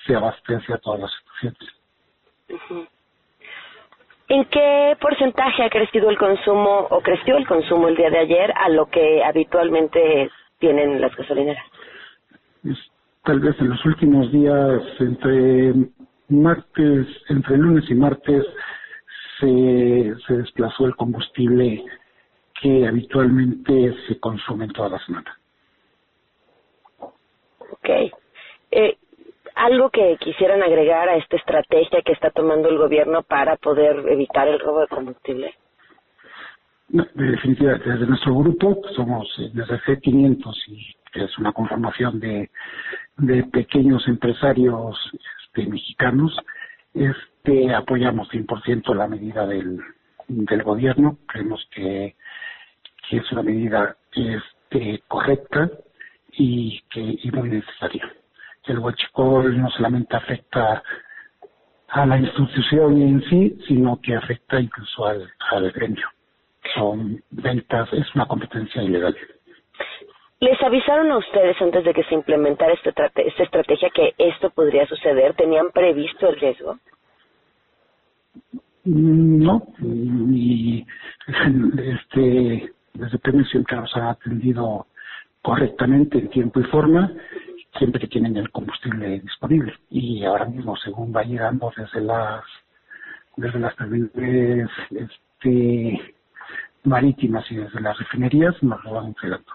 [0.06, 2.93] se abastece a todas las estaciones.
[4.28, 8.52] ¿En qué porcentaje ha crecido el consumo o creció el consumo el día de ayer
[8.56, 11.64] a lo que habitualmente tienen las gasolineras?
[13.24, 15.74] tal vez en los últimos días, entre
[16.28, 18.44] martes, entre lunes y martes,
[19.40, 21.84] se, se desplazó el combustible
[22.60, 25.38] que habitualmente se consume en toda la semana.
[27.70, 27.88] Ok.
[28.70, 28.96] Eh,
[29.54, 34.48] ¿Algo que quisieran agregar a esta estrategia que está tomando el gobierno para poder evitar
[34.48, 35.54] el robo de combustible?
[36.88, 42.50] No, definitivamente, desde nuestro grupo somos eh, desde G500 y es una conformación de,
[43.16, 44.98] de pequeños empresarios
[45.46, 46.36] este, mexicanos,
[46.92, 49.78] este, apoyamos 100% la medida del,
[50.26, 52.16] del gobierno, creemos que,
[53.08, 55.70] que es una medida este, correcta
[56.32, 58.12] y, que, y muy necesaria
[58.66, 60.82] el huachicol no solamente afecta
[61.88, 66.06] a la institución en sí, sino que afecta incluso al, al gremio.
[66.74, 69.16] Son ventas, es una competencia ilegal.
[70.40, 74.86] ¿Les avisaron a ustedes antes de que se implementara esta, esta estrategia que esto podría
[74.86, 75.34] suceder?
[75.34, 76.78] ¿Tenían previsto el riesgo?
[78.84, 80.84] No, y
[81.78, 84.86] este, desde PEMES siempre nos ha atendido
[85.40, 87.10] correctamente en tiempo y forma
[87.78, 89.74] siempre que tienen el combustible disponible.
[89.90, 92.44] Y ahora mismo, según va llegando desde las
[93.36, 96.14] desde las terminales este,
[96.84, 99.52] marítimas y desde las refinerías, nos lo van entregando.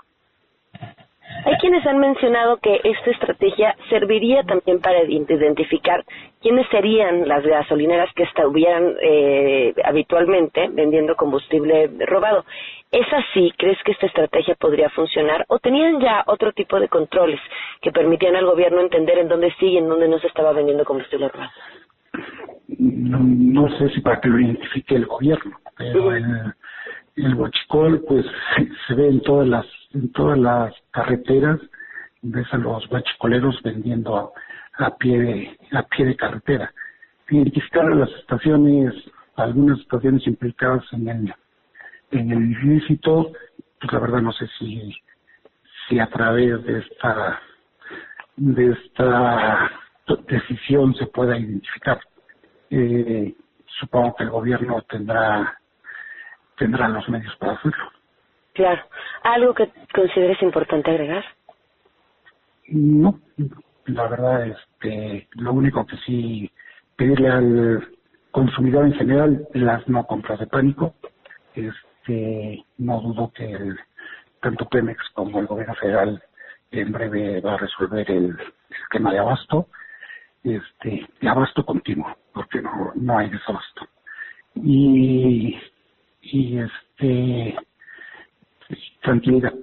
[1.45, 6.03] Hay quienes han mencionado que esta estrategia serviría también para identificar
[6.41, 12.45] quiénes serían las gasolineras que estuvieran eh, habitualmente vendiendo combustible robado.
[12.91, 13.53] ¿Es así?
[13.57, 15.45] ¿Crees que esta estrategia podría funcionar?
[15.47, 17.39] ¿O tenían ya otro tipo de controles
[17.81, 20.83] que permitían al gobierno entender en dónde sí y en dónde no se estaba vendiendo
[20.83, 21.51] combustible robado?
[22.77, 26.53] No, sé si para que lo identifique el gobierno, pero el,
[27.15, 28.25] el huachicol pues
[28.87, 31.59] se ve en todas las en todas las carreteras
[32.21, 34.33] ves a los huachicoleros vendiendo
[34.77, 36.71] a, pie de a pie de carretera
[37.29, 38.93] identificar las estaciones
[39.35, 41.33] algunas estaciones implicadas en el
[42.11, 43.31] en el ilícito
[43.79, 44.93] pues la verdad no sé si
[45.87, 47.41] si a través de esta
[48.35, 49.71] de esta
[50.27, 51.99] decisión se pueda identificar
[52.69, 53.35] eh,
[53.79, 55.59] supongo que el gobierno tendrá
[56.59, 57.91] tendrán los medios para hacerlo.
[58.53, 58.81] Claro.
[59.23, 61.23] ¿Algo que consideres importante agregar?
[62.67, 63.19] No,
[63.85, 66.51] la verdad, este, lo único que sí
[66.95, 67.87] pedirle al
[68.31, 70.93] consumidor en general las no compras de pánico.
[71.55, 73.79] Este, no dudo que el,
[74.41, 76.21] tanto Pemex como el gobierno federal
[76.71, 78.37] en breve va a resolver el
[78.69, 79.67] esquema de abasto,
[80.43, 83.87] este, abasto continuo, porque no, no hay desabasto
[84.55, 85.57] y,
[86.21, 87.55] y este
[89.01, 89.53] tranquilidad.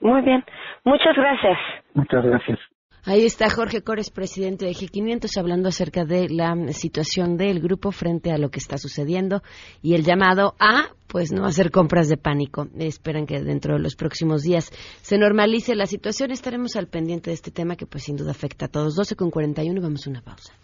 [0.00, 0.44] Muy bien,
[0.84, 1.58] muchas gracias.
[1.94, 2.58] Muchas gracias.
[3.06, 8.32] Ahí está Jorge Cores, presidente de G500, hablando acerca de la situación del grupo frente
[8.32, 9.42] a lo que está sucediendo
[9.82, 12.66] y el llamado a, pues, no hacer compras de pánico.
[12.78, 14.70] Esperan que dentro de los próximos días
[15.02, 16.30] se normalice la situación.
[16.30, 18.94] Estaremos al pendiente de este tema que, pues, sin duda afecta a todos.
[18.94, 20.54] 12 con 41, vamos a una pausa.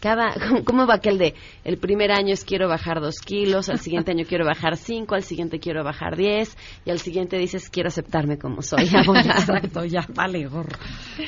[0.02, 0.34] cada,
[0.64, 4.24] ¿cómo va aquel de, el primer año es quiero bajar dos kilos, al siguiente año
[4.28, 8.62] quiero bajar cinco, al siguiente quiero bajar diez, y al siguiente dices quiero aceptarme como
[8.62, 8.82] soy.
[8.86, 10.76] Exacto, ya, vale, gorro.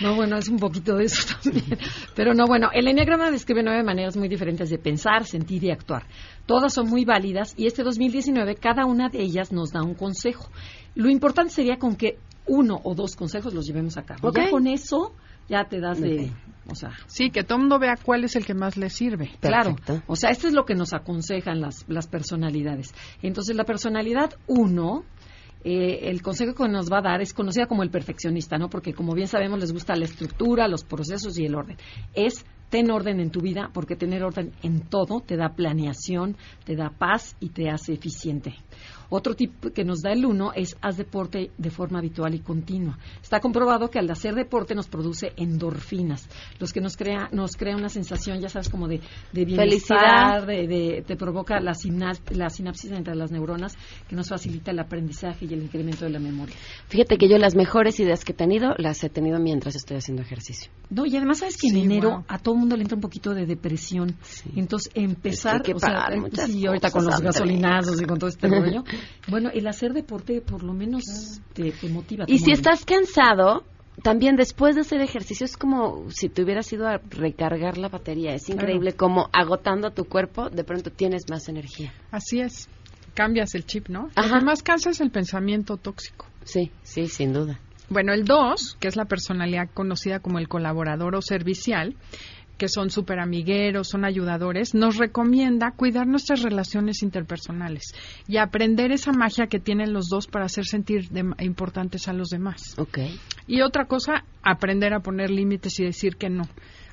[0.02, 1.78] No, bueno, es un poquito de eso también.
[2.16, 6.02] Pero no, bueno, el Enneagrama describe nueve maneras muy diferentes de pensar, sentir y actuar.
[6.44, 10.50] Todas son muy válidas y este 2019 cada una de ellas nos da un consejo.
[10.96, 14.32] Lo importante sería con que uno o dos consejos los llevemos a cabo.
[14.32, 15.12] Ya con eso
[15.48, 16.30] ya te das de...
[16.66, 19.30] O sea, sí, que todo mundo vea cuál es el que más le sirve.
[19.40, 19.76] Claro.
[20.06, 22.94] O sea, esto es lo que nos aconsejan las, las personalidades.
[23.20, 25.04] Entonces, la personalidad uno,
[25.62, 28.70] eh, el consejo que nos va a dar es conocida como el perfeccionista, ¿no?
[28.70, 31.76] Porque como bien sabemos les gusta la estructura, los procesos y el orden.
[32.14, 36.74] Es ten orden en tu vida porque tener orden en todo te da planeación, te
[36.74, 38.56] da paz y te hace eficiente.
[39.10, 42.98] Otro tip que nos da el uno es haz deporte de forma habitual y continua.
[43.22, 47.76] Está comprobado que al hacer deporte nos produce endorfinas, los que nos crea, nos crea
[47.76, 49.00] una sensación, ya sabes, como de,
[49.32, 51.74] de bienestar, de, te provoca la,
[52.30, 53.76] la sinapsis entre las neuronas
[54.08, 56.56] que nos facilita el aprendizaje y el incremento de la memoria.
[56.88, 60.22] Fíjate que yo las mejores ideas que he tenido las he tenido mientras estoy haciendo
[60.22, 60.72] ejercicio.
[60.90, 63.46] No, y además sabes que en enero a todo mundo le entra un poquito de
[63.46, 64.16] depresión.
[64.56, 65.74] Entonces, empezar, que
[66.46, 68.84] sí, ahorita con los gasolinazos y con todo este rollo,
[69.28, 71.04] Bueno, el hacer deporte por lo menos
[71.52, 72.24] te, motiva.
[72.26, 73.64] Y si estás cansado,
[74.02, 78.34] también después de hacer ejercicio es como si te hubieras ido a recargar la batería.
[78.34, 81.92] Es increíble como agotando tu cuerpo, de pronto tienes más energía.
[82.10, 82.68] Así es.
[83.14, 84.08] Cambias el chip, ¿no?
[84.16, 86.26] Lo que más cansa es el pensamiento tóxico.
[86.42, 87.60] Sí, sí, sin duda.
[87.88, 91.94] Bueno, el 2, que es la personalidad conocida como el colaborador o servicial,
[92.58, 97.94] que son súper amigueros, son ayudadores, nos recomienda cuidar nuestras relaciones interpersonales
[98.28, 101.08] y aprender esa magia que tienen los dos para hacer sentir
[101.40, 102.78] importantes a los demás.
[102.78, 103.18] Okay.
[103.46, 106.44] Y otra cosa, aprender a poner límites y decir que no.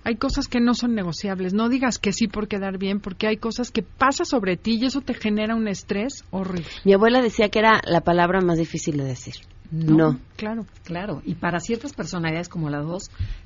[0.03, 1.53] Hay cosas que no son negociables.
[1.53, 4.86] No digas que sí por quedar bien, porque hay cosas que pasa sobre ti y
[4.86, 6.66] eso te genera un estrés horrible.
[6.84, 9.36] Mi abuela decía que era la palabra más difícil de decir.
[9.72, 11.22] No, Claro, claro.
[11.24, 13.03] Y para ciertas personalidades como las dos,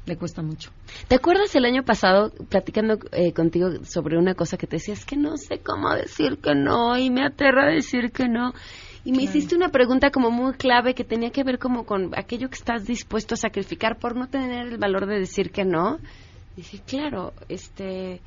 [0.07, 0.71] le cuesta mucho.
[1.07, 5.05] ¿Te acuerdas el año pasado, platicando eh, contigo sobre una cosa que te decía, es
[5.05, 8.53] que no sé cómo decir que no y me aterra decir que no?
[9.03, 12.49] Y me hiciste una pregunta como muy clave que tenía que ver como con aquello
[12.49, 15.99] que estás dispuesto a sacrificar por no tener el valor de decir que no.
[16.55, 18.19] dije, claro, este,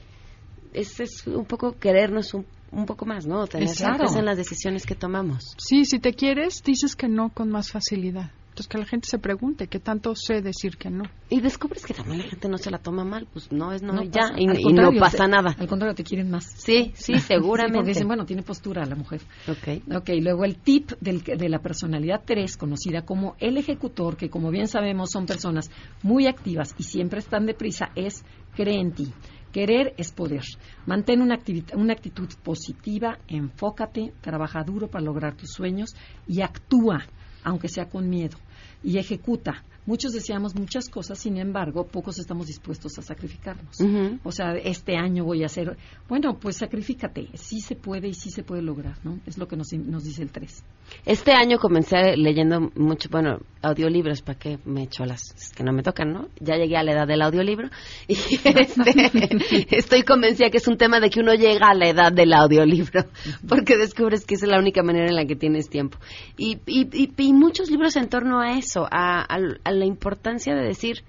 [0.72, 3.46] este es un poco querernos un un poco más, ¿no?
[3.46, 3.68] Tener
[4.16, 5.54] en las decisiones que tomamos.
[5.58, 8.30] Sí, si te quieres, dices que no con más facilidad.
[8.58, 11.04] Entonces, que la gente se pregunte qué tanto sé decir que no.
[11.30, 14.02] Y descubres que también la gente no se la toma mal, pues no es no,
[14.02, 15.54] ya, y, no pasa nada.
[15.56, 16.44] Al contrario, te quieren más.
[16.56, 17.78] Sí, sí, seguramente.
[17.78, 19.20] porque dicen, bueno, tiene postura la mujer.
[19.46, 19.94] Ok.
[19.94, 24.50] Ok, luego el tip del, de la personalidad 3, conocida como el ejecutor, que como
[24.50, 25.70] bien sabemos son personas
[26.02, 28.24] muy activas y siempre están deprisa, es
[28.56, 29.12] cree en ti.
[29.53, 30.42] Querer es poder.
[30.86, 35.94] Mantén una, actitud positiva, enfócate, trabaja duro para lograr tus sueños
[36.26, 37.07] y actúa,
[37.44, 38.36] aunque sea con miedo.
[38.82, 39.64] y ejecuta.
[39.89, 43.74] Muchos deseamos muchas cosas, sin embargo, pocos estamos dispuestos a sacrificarnos.
[44.22, 48.30] O sea, este año voy a hacer, bueno, pues sacrifícate, sí se puede y sí
[48.30, 49.18] se puede lograr, ¿no?
[49.24, 50.62] Es lo que nos, nos dice el 3.
[51.07, 55.72] Este año comencé leyendo mucho, bueno, audiolibros, ¿para qué me echo las es que no
[55.72, 56.28] me tocan, no?
[56.39, 57.70] Ya llegué a la edad del audiolibro
[58.07, 58.12] y
[58.45, 62.34] este, estoy convencida que es un tema de que uno llega a la edad del
[62.34, 63.07] audiolibro,
[63.49, 65.97] porque descubres que esa es la única manera en la que tienes tiempo.
[66.36, 70.54] Y, y, y, y muchos libros en torno a eso, a, a, a la importancia
[70.54, 71.04] de decir,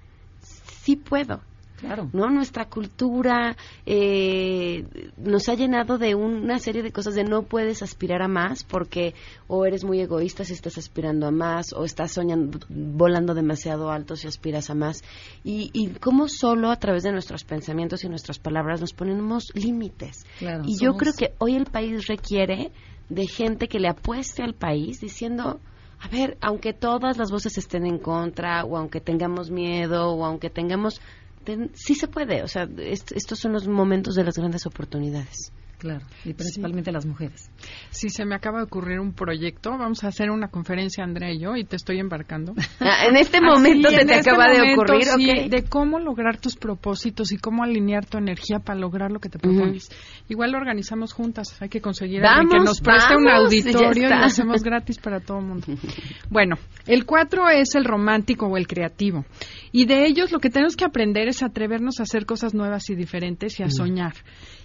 [0.82, 1.40] sí puedo.
[1.80, 2.10] Claro.
[2.12, 2.28] ¿no?
[2.28, 3.56] Nuestra cultura
[3.86, 4.84] eh,
[5.16, 9.14] nos ha llenado de una serie de cosas de no puedes aspirar a más porque
[9.48, 14.14] o eres muy egoísta si estás aspirando a más o estás soñando, volando demasiado alto
[14.14, 15.02] si aspiras a más.
[15.42, 20.26] Y, y cómo solo a través de nuestros pensamientos y nuestras palabras nos ponemos límites.
[20.38, 22.72] Claro, y yo creo que hoy el país requiere
[23.08, 25.60] de gente que le apueste al país diciendo,
[26.00, 30.50] a ver, aunque todas las voces estén en contra, o aunque tengamos miedo, o aunque
[30.50, 31.00] tengamos...
[31.44, 35.52] ten- sí se puede, o sea, est- estos son los momentos de las grandes oportunidades.
[35.80, 37.50] Claro, y principalmente las mujeres.
[37.88, 41.38] Si se me acaba de ocurrir un proyecto, vamos a hacer una conferencia, Andrea y
[41.38, 42.54] yo, y te estoy embarcando.
[42.82, 46.38] Ah, en este Así, momento se te este acaba de ocurrir, sí, de cómo lograr
[46.38, 49.90] tus propósitos y cómo alinear tu energía para lograr lo que te propones.
[50.28, 54.24] Igual lo organizamos juntas, hay que conseguir que nos preste un vamos, auditorio y lo
[54.24, 55.66] hacemos gratis para todo el mundo.
[56.30, 56.56] Bueno,
[56.86, 59.24] el cuatro es el romántico o el creativo.
[59.72, 62.94] Y de ellos lo que tenemos que aprender es atrevernos a hacer cosas nuevas y
[62.94, 64.14] diferentes y a soñar.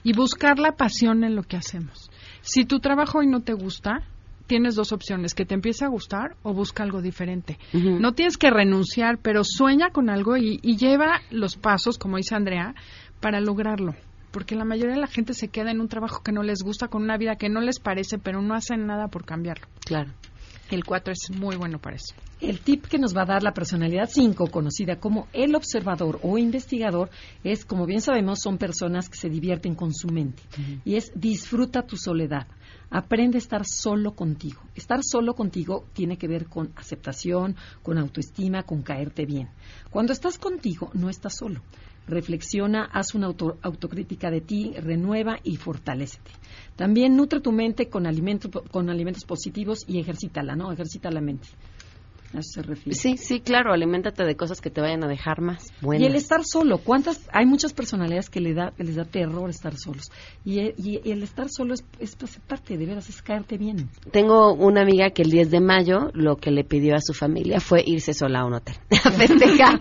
[0.03, 2.09] Y buscar la pasión en lo que hacemos.
[2.41, 4.03] Si tu trabajo hoy no te gusta,
[4.47, 7.57] tienes dos opciones, que te empiece a gustar o busca algo diferente.
[7.73, 12.35] No tienes que renunciar, pero sueña con algo y, y lleva los pasos, como dice
[12.35, 12.75] Andrea,
[13.19, 13.95] para lograrlo.
[14.31, 16.89] Porque la mayoría de la gente se queda en un trabajo que no les gusta,
[16.89, 19.67] con una vida que no les parece, pero no hacen nada por cambiarlo.
[19.85, 20.11] Claro.
[20.71, 22.15] El 4 es muy bueno para eso.
[22.41, 26.39] El tip que nos va a dar la personalidad 5, conocida como el observador o
[26.39, 27.11] investigador,
[27.43, 30.41] es, como bien sabemos, son personas que se divierten con su mente.
[30.83, 32.47] Y es disfruta tu soledad.
[32.89, 34.61] Aprende a estar solo contigo.
[34.73, 39.49] Estar solo contigo tiene que ver con aceptación, con autoestima, con caerte bien.
[39.91, 41.61] Cuando estás contigo, no estás solo.
[42.07, 46.31] Reflexiona, haz una auto- autocrítica de ti, renueva y fortalécete.
[46.75, 50.71] También nutre tu mente con alimentos, con alimentos positivos y ejercítala, ¿no?
[50.71, 51.47] Ejercita la mente.
[52.33, 52.97] A eso se refiere.
[52.97, 56.03] Sí, sí, claro, aliméntate de cosas que te vayan a dejar más buenas.
[56.03, 57.27] Y el estar solo, ¿cuántas?
[57.31, 60.05] Hay muchas personalidades que, le da, les da terror estar solos.
[60.43, 63.89] Y, e- y el estar solo es, es aceptarte, de veras, es caerte bien.
[64.11, 67.59] Tengo una amiga que el 10 de mayo lo que le pidió a su familia
[67.59, 69.79] fue irse sola a un hotel a festejar.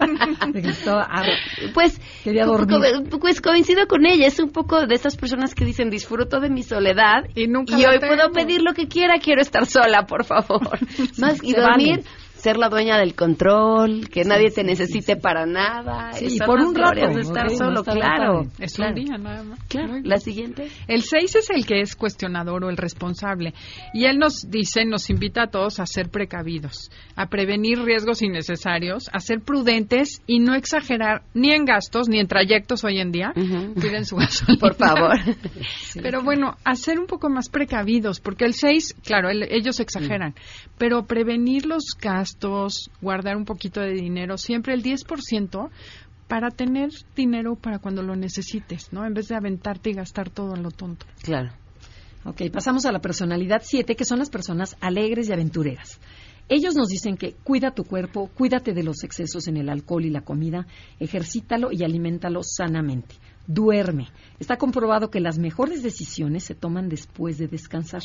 [1.72, 3.08] pues, Quería dormir.
[3.10, 6.50] co- pues coincido con ella, es un poco de estas personas que dicen disfruto de
[6.50, 8.32] mi soledad y, nunca hoy la puedo tengo".
[8.32, 10.78] pedir lo que quiera, quiero estar sola, por favor.
[11.18, 12.04] Más y dormir, vale.
[12.44, 16.12] Ser la dueña del control, que nadie te necesite para nada.
[16.12, 18.42] Sí, por un rato, de estar solo, claro.
[18.58, 18.94] Es claro.
[18.94, 19.58] un día nada más.
[19.66, 20.68] Claro, la siguiente.
[20.86, 23.54] El 6 es el que es cuestionador o el responsable.
[23.94, 29.08] Y él nos dice, nos invita a todos a ser precavidos, a prevenir riesgos innecesarios,
[29.14, 33.32] a ser prudentes y no exagerar ni en gastos ni en trayectos hoy en día.
[33.34, 34.60] Cuiden su gasolina.
[34.60, 35.16] Por favor.
[36.02, 40.34] Pero bueno, a ser un poco más precavidos, porque el 6, claro, el- ellos exageran,
[40.76, 42.33] pero prevenir los gastos,
[43.00, 45.70] guardar un poquito de dinero, siempre el 10%
[46.28, 49.04] para tener dinero para cuando lo necesites, ¿no?
[49.04, 51.06] En vez de aventarte y gastar todo a lo tonto.
[51.22, 51.50] Claro.
[52.24, 56.00] Ok, pasamos a la personalidad 7, que son las personas alegres y aventureras.
[56.48, 60.10] Ellos nos dicen que cuida tu cuerpo, cuídate de los excesos en el alcohol y
[60.10, 60.66] la comida,
[60.98, 63.14] ejercítalo y aliméntalo sanamente.
[63.46, 64.08] Duerme.
[64.38, 68.02] Está comprobado que las mejores decisiones se toman después de descansar.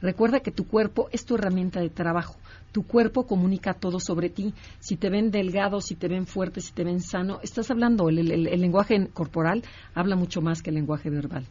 [0.00, 2.36] Recuerda que tu cuerpo es tu herramienta de trabajo.
[2.72, 4.54] Tu cuerpo comunica todo sobre ti.
[4.80, 8.18] Si te ven delgado, si te ven fuerte, si te ven sano, estás hablando, el,
[8.30, 9.62] el- el lenguaje corporal
[9.94, 11.46] habla mucho más que el lenguaje verbal.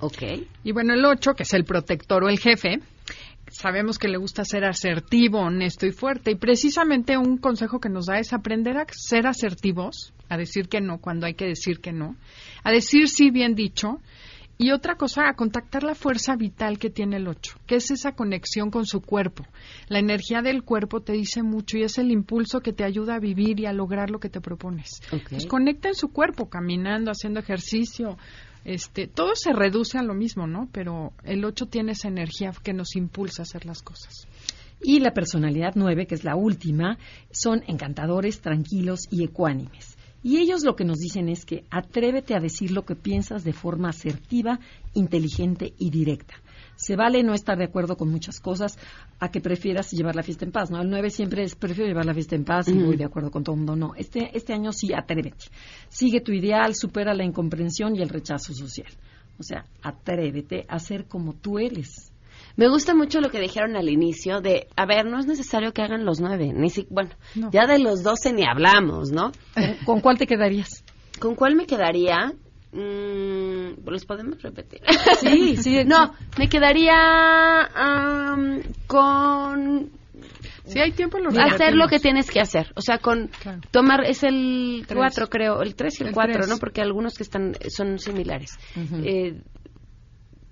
[0.00, 0.22] Ok.
[0.62, 2.80] Y bueno, el 8, que es el protector o el jefe,
[3.50, 6.32] sabemos que le gusta ser asertivo, honesto y fuerte.
[6.32, 10.80] Y precisamente un consejo que nos da es aprender a ser asertivos, a decir que
[10.80, 12.16] no cuando hay que decir que no,
[12.64, 14.00] a decir sí bien dicho.
[14.58, 18.12] Y otra cosa, a contactar la fuerza vital que tiene el 8, que es esa
[18.12, 19.44] conexión con su cuerpo.
[19.88, 23.20] La energía del cuerpo te dice mucho y es el impulso que te ayuda a
[23.20, 25.02] vivir y a lograr lo que te propones.
[25.10, 28.16] Pues conecta en su cuerpo, caminando, haciendo ejercicio.
[28.64, 30.70] Este, todo se reduce a lo mismo, ¿no?
[30.72, 34.26] Pero el 8 tiene esa energía que nos impulsa a hacer las cosas.
[34.82, 36.98] Y la personalidad 9, que es la última,
[37.30, 39.95] son encantadores, tranquilos y ecuánimes.
[40.22, 43.52] Y ellos lo que nos dicen es que atrévete a decir lo que piensas de
[43.52, 44.58] forma asertiva,
[44.94, 46.34] inteligente y directa.
[46.76, 48.76] Se vale no estar de acuerdo con muchas cosas
[49.18, 50.80] a que prefieras llevar la fiesta en paz, ¿no?
[50.82, 52.86] El 9 siempre es prefiero llevar la fiesta en paz y Ujú.
[52.86, 53.76] voy de acuerdo con todo el mundo.
[53.76, 55.46] No, este, este año sí atrévete.
[55.88, 58.92] Sigue tu ideal, supera la incomprensión y el rechazo social.
[59.38, 62.12] O sea, atrévete a ser como tú eres.
[62.56, 65.82] Me gusta mucho lo que dijeron al inicio de, a ver, no es necesario que
[65.82, 67.50] hagan los nueve, ni si, bueno, No.
[67.50, 69.32] ya de los doce ni hablamos, ¿no?
[69.84, 70.84] ¿Con cuál te quedarías?
[71.18, 72.32] ¿Con cuál me quedaría?
[72.72, 74.80] Mm, ¿Los podemos repetir?
[75.20, 75.84] Sí, sí.
[75.86, 76.94] No, me quedaría
[77.74, 79.90] am, con
[80.66, 81.74] Si hay tiempo, lo hacer repetimos.
[81.76, 82.72] lo que tienes que hacer.
[82.74, 83.30] O sea, con
[83.70, 84.96] tomar, es el Tres.
[84.98, 86.48] 4 creo, el 3 y el El 4, tres.
[86.48, 86.58] ¿no?
[86.58, 88.58] Porque algunos que están son similares.
[89.04, 89.40] Eh,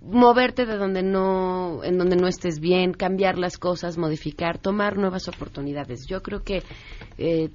[0.05, 5.29] moverte de donde no, en donde no estés bien, cambiar las cosas, modificar, tomar nuevas
[5.29, 6.07] oportunidades.
[6.07, 6.63] Yo creo que
[7.19, 7.51] eh,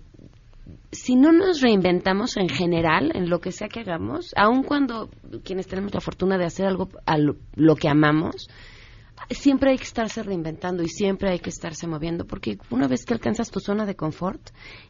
[0.91, 5.09] si no nos reinventamos en general en lo que sea que hagamos, aun cuando
[5.43, 8.49] quienes tenemos la fortuna de hacer algo a lo, que amamos,
[9.29, 13.13] siempre hay que estarse reinventando y siempre hay que estarse moviendo, porque una vez que
[13.13, 14.41] alcanzas tu zona de confort,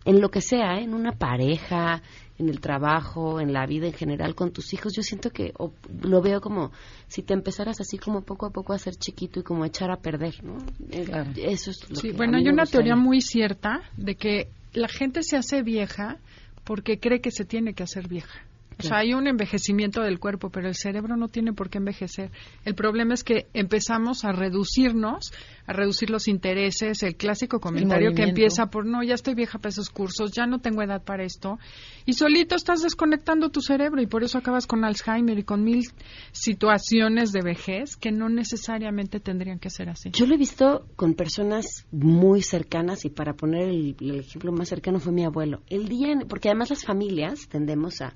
[0.05, 0.83] en lo que sea, ¿eh?
[0.83, 2.01] en una pareja,
[2.39, 5.73] en el trabajo, en la vida en general, con tus hijos, yo siento que o,
[6.01, 6.71] lo veo como
[7.07, 9.91] si te empezaras así como poco a poco a ser chiquito y como a echar
[9.91, 10.57] a perder, ¿no?
[10.89, 14.87] Eh, Eso es lo Sí, que bueno, hay una teoría muy cierta de que la
[14.87, 16.17] gente se hace vieja
[16.63, 18.41] porque cree que se tiene que hacer vieja.
[18.79, 22.31] O sea, hay un envejecimiento del cuerpo, pero el cerebro no tiene por qué envejecer.
[22.63, 25.33] El problema es que empezamos a reducirnos,
[25.67, 29.69] a reducir los intereses, el clásico comentario que empieza por, no, ya estoy vieja para
[29.69, 31.59] esos cursos, ya no tengo edad para esto,
[32.05, 35.83] y solito estás desconectando tu cerebro y por eso acabas con Alzheimer y con mil
[36.31, 40.09] situaciones de vejez que no necesariamente tendrían que ser así.
[40.11, 44.69] Yo lo he visto con personas muy cercanas y para poner el, el ejemplo más
[44.69, 45.61] cercano fue mi abuelo.
[45.69, 48.13] El día, en- porque además las familias tendemos a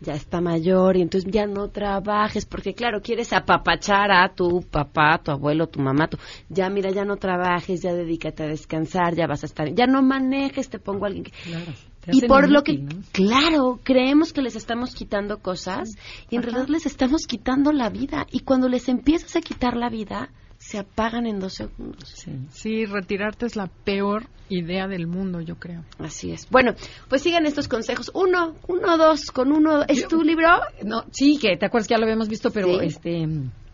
[0.00, 5.20] ya está mayor y entonces ya no trabajes porque claro quieres apapachar a tu papá,
[5.22, 6.18] tu abuelo, tu mamá, tu,
[6.48, 10.02] ya mira ya no trabajes, ya dedícate a descansar, ya vas a estar, ya no
[10.02, 11.32] manejes, te pongo a alguien que
[12.10, 15.90] y por lo que, claro, creemos que les estamos quitando cosas
[16.30, 16.50] y en Ajá.
[16.50, 18.26] realidad les estamos quitando la vida.
[18.30, 20.30] Y cuando les empiezas a quitar la vida,
[20.68, 22.26] se apagan en dos segundos.
[22.50, 25.82] Sí, retirarte es la peor idea del mundo, yo creo.
[25.98, 26.46] Así es.
[26.50, 26.74] Bueno,
[27.08, 28.10] pues sigan estos consejos.
[28.12, 29.84] Uno, uno, dos, con uno.
[29.88, 30.46] ¿Es tu libro?
[30.84, 32.84] No, sí, que te acuerdas que ya lo habíamos visto, pero Sí.
[32.86, 33.26] este